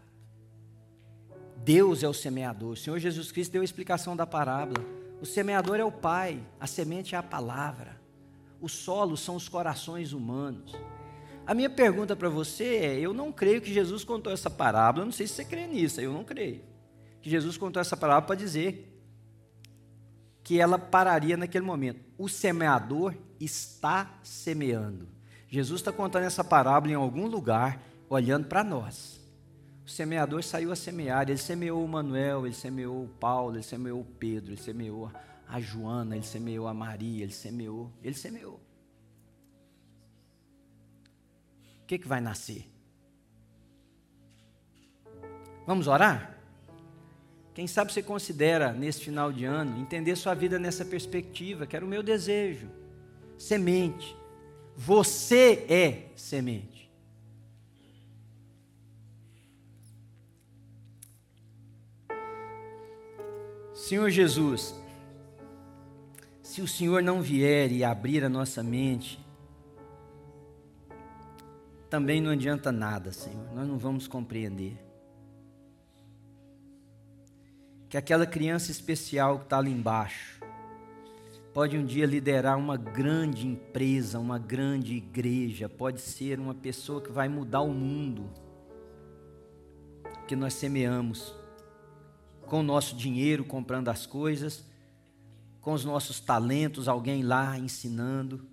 [1.58, 2.72] Deus é o semeador.
[2.72, 4.84] O Senhor Jesus Cristo deu a explicação da parábola.
[5.20, 8.00] O semeador é o Pai, a semente é a palavra.
[8.60, 10.74] O solo são os corações humanos.
[11.46, 15.06] A minha pergunta para você é: eu não creio que Jesus contou essa parábola, eu
[15.06, 16.75] não sei se você crê nisso, eu não creio.
[17.26, 18.88] Que Jesus contou essa parábola para dizer
[20.44, 22.00] que ela pararia naquele momento.
[22.16, 25.08] O semeador está semeando.
[25.48, 29.20] Jesus está contando essa parábola em algum lugar, olhando para nós.
[29.84, 34.02] O semeador saiu a semear, ele semeou o Manuel, ele semeou o Paulo, ele semeou
[34.02, 35.10] o Pedro, ele semeou
[35.48, 38.60] a Joana, ele semeou a Maria, ele semeou, ele semeou.
[41.82, 42.70] O que, que vai nascer?
[45.66, 46.35] Vamos orar?
[47.56, 51.82] Quem sabe você considera, nesse final de ano, entender sua vida nessa perspectiva, que era
[51.82, 52.68] o meu desejo.
[53.38, 54.14] Semente.
[54.76, 56.92] Você é semente.
[63.72, 64.74] Senhor Jesus,
[66.42, 69.18] se o Senhor não vier e abrir a nossa mente,
[71.88, 74.85] também não adianta nada, Senhor, nós não vamos compreender.
[77.88, 80.40] Que aquela criança especial que está ali embaixo,
[81.56, 87.10] pode um dia liderar uma grande empresa, uma grande igreja, pode ser uma pessoa que
[87.10, 88.28] vai mudar o mundo,
[90.28, 91.34] que nós semeamos
[92.46, 94.64] com o nosso dinheiro comprando as coisas,
[95.60, 98.46] com os nossos talentos, alguém lá ensinando,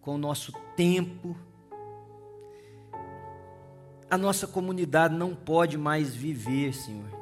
[0.00, 1.36] com o nosso tempo.
[4.10, 7.17] A nossa comunidade não pode mais viver, Senhor,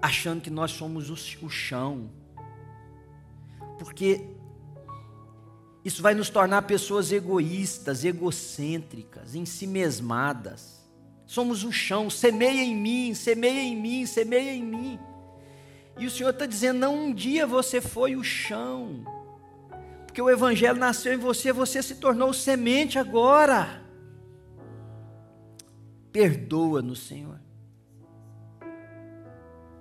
[0.00, 2.10] achando que nós somos o chão,
[3.78, 4.24] porque
[5.84, 10.78] isso vai nos tornar pessoas egoístas, egocêntricas, em si mesmadas.
[11.26, 14.98] Somos o chão, semeia em mim, semeia em mim, semeia em mim.
[15.98, 19.04] E o Senhor está dizendo: não, um dia você foi o chão,
[20.06, 23.82] porque o Evangelho nasceu em você, você se tornou semente agora.
[26.10, 27.40] Perdoa-nos, Senhor,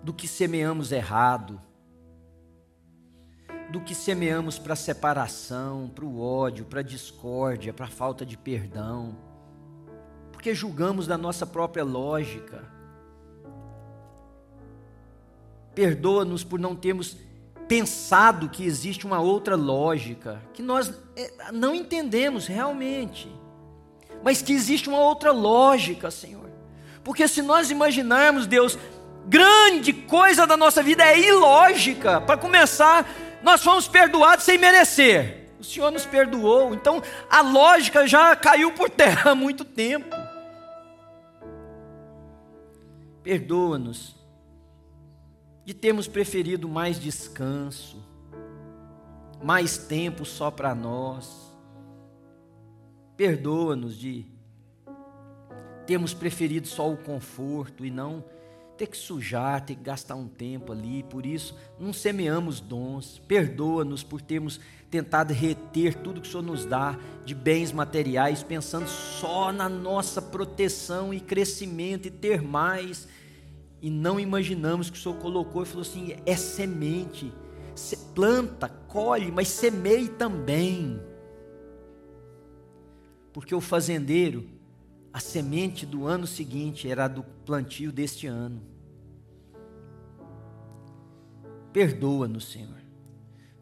[0.08, 1.62] do que semeamos errado,
[3.70, 8.38] do que semeamos para separação, para o ódio, para a discórdia, para a falta de
[8.38, 9.28] perdão
[10.48, 12.64] porque julgamos da nossa própria lógica.
[15.74, 17.18] Perdoa-nos por não termos
[17.68, 23.30] pensado que existe uma outra lógica, que nós é, não entendemos realmente,
[24.24, 26.52] mas que existe uma outra lógica, Senhor.
[27.04, 28.78] Porque se nós imaginarmos, Deus,
[29.28, 32.22] grande coisa da nossa vida é ilógica.
[32.22, 33.08] Para começar,
[33.44, 35.50] nós fomos perdoados sem merecer.
[35.60, 40.16] O Senhor nos perdoou, então a lógica já caiu por terra há muito tempo.
[43.24, 44.16] Perdoa-nos
[45.66, 48.02] de termos preferido mais descanso,
[49.44, 51.52] mais tempo só para nós.
[53.18, 54.26] Perdoa-nos de
[55.86, 58.24] termos preferido só o conforto e não
[58.78, 63.22] ter que sujar, ter que gastar um tempo ali, por isso não semeamos dons.
[63.28, 64.60] Perdoa-nos por termos
[64.90, 70.22] tentado reter tudo que o Senhor nos dá de bens materiais, pensando só na nossa
[70.22, 73.08] proteção e crescimento e ter mais.
[73.82, 77.34] E não imaginamos que o Senhor colocou e falou assim: é semente,
[78.14, 81.00] planta, colhe, mas semeie também.
[83.34, 84.57] Porque o fazendeiro,
[85.12, 88.62] a semente do ano seguinte era do plantio deste ano.
[91.74, 92.78] Perdoa-nos, Senhor.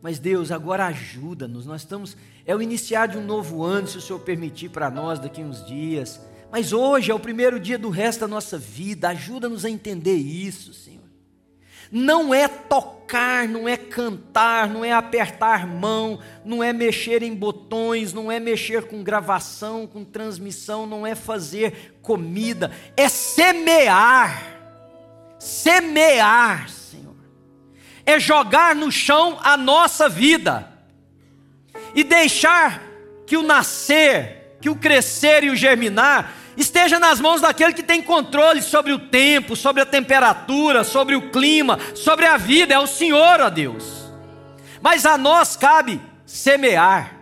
[0.01, 1.65] Mas Deus, agora ajuda-nos.
[1.65, 2.15] Nós estamos
[2.45, 5.65] é o iniciar de um novo ano, se o Senhor permitir para nós daqui uns
[5.65, 6.21] dias.
[6.51, 9.09] Mas hoje é o primeiro dia do resto da nossa vida.
[9.09, 11.04] Ajuda-nos a entender isso, Senhor.
[11.91, 18.13] Não é tocar, não é cantar, não é apertar mão, não é mexer em botões,
[18.13, 24.53] não é mexer com gravação, com transmissão, não é fazer comida, é semear.
[25.39, 27.15] Semear, Senhor.
[28.05, 30.71] É jogar no chão a nossa vida
[31.93, 32.81] e deixar
[33.25, 38.01] que o nascer, que o crescer e o germinar esteja nas mãos daquele que tem
[38.01, 42.87] controle sobre o tempo, sobre a temperatura, sobre o clima, sobre a vida, é o
[42.87, 44.11] Senhor, ó Deus.
[44.81, 47.19] Mas a nós cabe semear,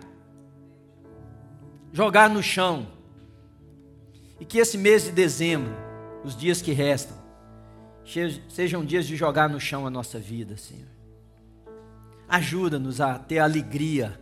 [1.92, 2.86] jogar no chão,
[4.38, 5.74] e que esse mês de dezembro,
[6.24, 7.16] os dias que restam,
[8.48, 10.88] sejam dias de jogar no chão a nossa vida, Senhor.
[12.28, 14.18] Ajuda-nos a ter alegria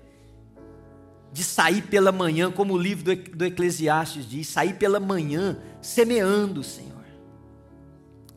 [1.33, 6.93] de sair pela manhã, como o livro do Eclesiastes diz, sair pela manhã semeando, Senhor.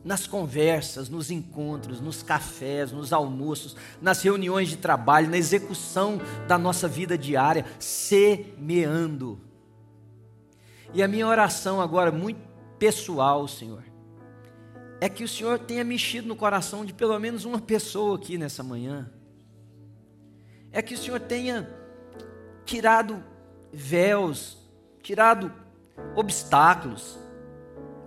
[0.02, 6.18] Nas conversas, nos encontros, nos cafés, nos almoços, nas reuniões de trabalho, na execução
[6.48, 9.40] da nossa vida diária, semeando.
[10.94, 12.40] E a minha oração agora, muito
[12.78, 13.82] pessoal, Senhor,
[15.00, 18.62] é que o Senhor tenha mexido no coração de pelo menos uma pessoa aqui nessa
[18.62, 19.10] manhã.
[20.72, 21.75] É que o Senhor tenha
[22.66, 23.24] tirado
[23.72, 24.58] véus,
[25.02, 25.50] tirado
[26.14, 27.18] obstáculos,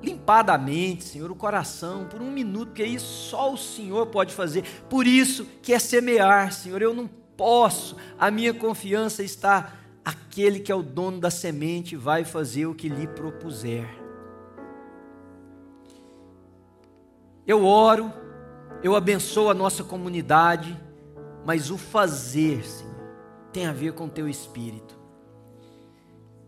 [0.02, 4.34] limpado a mente, Senhor, o coração, por um minuto, porque isso só o Senhor pode
[4.34, 4.64] fazer.
[4.90, 6.82] Por isso que é semear, Senhor.
[6.82, 12.26] Eu não posso, a minha confiança está aquele que é o dono da semente vai
[12.26, 13.88] fazer o que lhe propuser.
[17.46, 18.14] Eu oro,
[18.84, 20.80] eu abençoo a nossa comunidade,
[21.46, 22.89] mas o fazer, Senhor,
[23.52, 24.98] tem a ver com o teu espírito.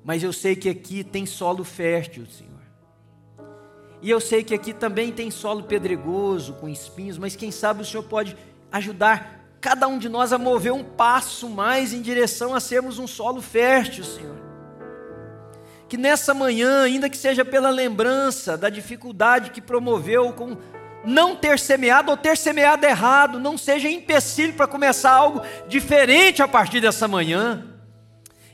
[0.04, 2.52] Mas eu sei que aqui tem solo fértil, Senhor.
[4.02, 7.86] E eu sei que aqui também tem solo pedregoso, com espinhos, mas quem sabe o
[7.86, 8.36] Senhor pode
[8.72, 13.06] ajudar cada um de nós a mover um passo mais em direção a sermos um
[13.06, 14.42] solo fértil, Senhor.
[15.88, 20.58] Que nessa manhã, ainda que seja pela lembrança da dificuldade que promoveu com
[21.04, 26.48] não ter semeado ou ter semeado errado, não seja empecilho para começar algo diferente a
[26.48, 27.68] partir dessa manhã.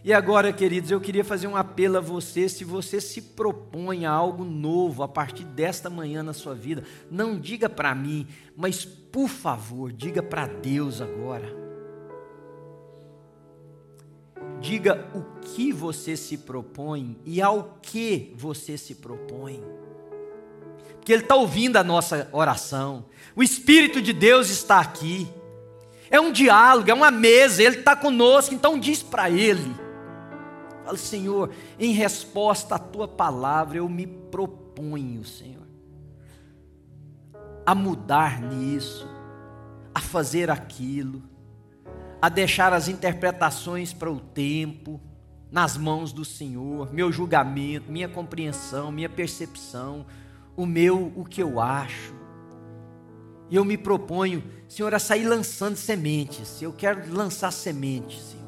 [0.04, 4.12] E agora, queridos, eu queria fazer um apelo a você, se você se propõe a
[4.12, 8.26] algo novo a partir desta manhã na sua vida, não diga para mim,
[8.56, 11.54] mas por favor, diga para Deus agora.
[14.62, 19.62] Diga o que você se propõe e ao que você se propõe
[21.08, 23.06] que Ele está ouvindo a nossa oração.
[23.34, 25.26] O Espírito de Deus está aqui.
[26.10, 29.74] É um diálogo, é uma mesa, Ele está conosco, então diz para Ele.
[30.84, 31.50] Fala, Senhor,
[31.80, 35.66] em resposta à tua palavra, eu me proponho, Senhor,
[37.66, 39.08] a mudar nisso,
[39.96, 41.24] a fazer aquilo,
[42.22, 45.00] a deixar as interpretações para o tempo
[45.50, 50.06] nas mãos do Senhor, meu julgamento, minha compreensão, minha percepção,
[50.58, 52.14] o meu, o que eu acho.
[53.50, 56.62] E eu me proponho, Senhor, a sair lançando sementes.
[56.62, 58.48] Eu quero lançar sementes, Senhor.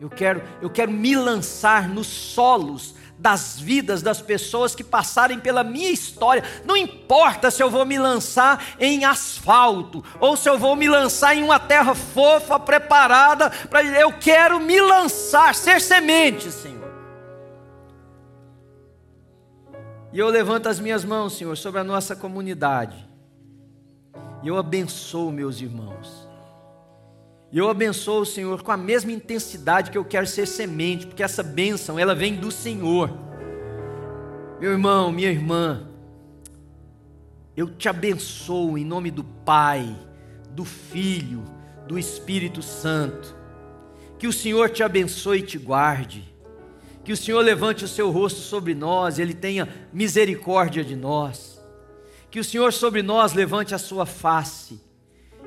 [0.00, 5.64] Eu quero, eu quero me lançar nos solos das vidas das pessoas que passarem pela
[5.64, 6.42] minha história.
[6.64, 11.34] Não importa se eu vou me lançar em asfalto ou se eu vou me lançar
[11.34, 16.85] em uma terra fofa, preparada para eu quero me lançar, ser semente, Senhor.
[20.16, 23.06] E eu levanto as minhas mãos, Senhor, sobre a nossa comunidade.
[24.42, 26.26] E eu abençoo meus irmãos.
[27.52, 31.22] E eu abençoo o Senhor com a mesma intensidade que eu quero ser semente, porque
[31.22, 33.10] essa bênção, ela vem do Senhor.
[34.58, 35.86] Meu irmão, minha irmã,
[37.54, 39.94] eu te abençoo em nome do Pai,
[40.52, 41.44] do Filho,
[41.86, 43.36] do Espírito Santo.
[44.18, 46.34] Que o Senhor te abençoe e te guarde.
[47.06, 51.56] Que o Senhor levante o seu rosto sobre nós, Ele tenha misericórdia de nós.
[52.28, 54.80] Que o Senhor sobre nós levante a sua face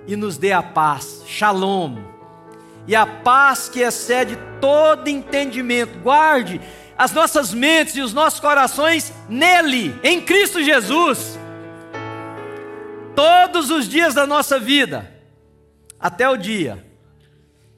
[0.07, 1.21] e nos dê a paz.
[1.27, 1.97] Shalom.
[2.87, 5.99] E a paz que excede todo entendimento.
[5.99, 6.61] Guarde
[6.97, 11.37] as nossas mentes e os nossos corações nele, em Cristo Jesus.
[13.13, 15.13] Todos os dias da nossa vida,
[15.99, 16.87] até o dia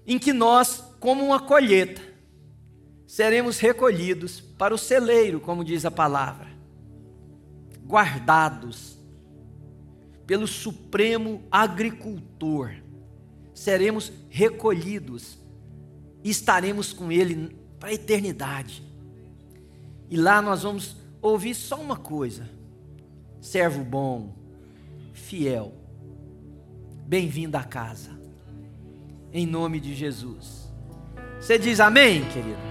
[0.05, 2.10] em que nós, como uma colheita,
[3.11, 6.47] seremos recolhidos para o celeiro, como diz a palavra,
[7.85, 8.97] guardados
[10.25, 12.71] pelo Supremo Agricultor,
[13.53, 15.37] seremos recolhidos
[16.23, 18.81] e estaremos com Ele para a eternidade.
[20.09, 22.49] E lá nós vamos ouvir só uma coisa:
[23.41, 24.33] servo bom,
[25.11, 25.73] fiel,
[27.05, 28.17] bem-vindo à casa,
[29.33, 30.71] em nome de Jesus.
[31.41, 32.61] Você diz amém, querido?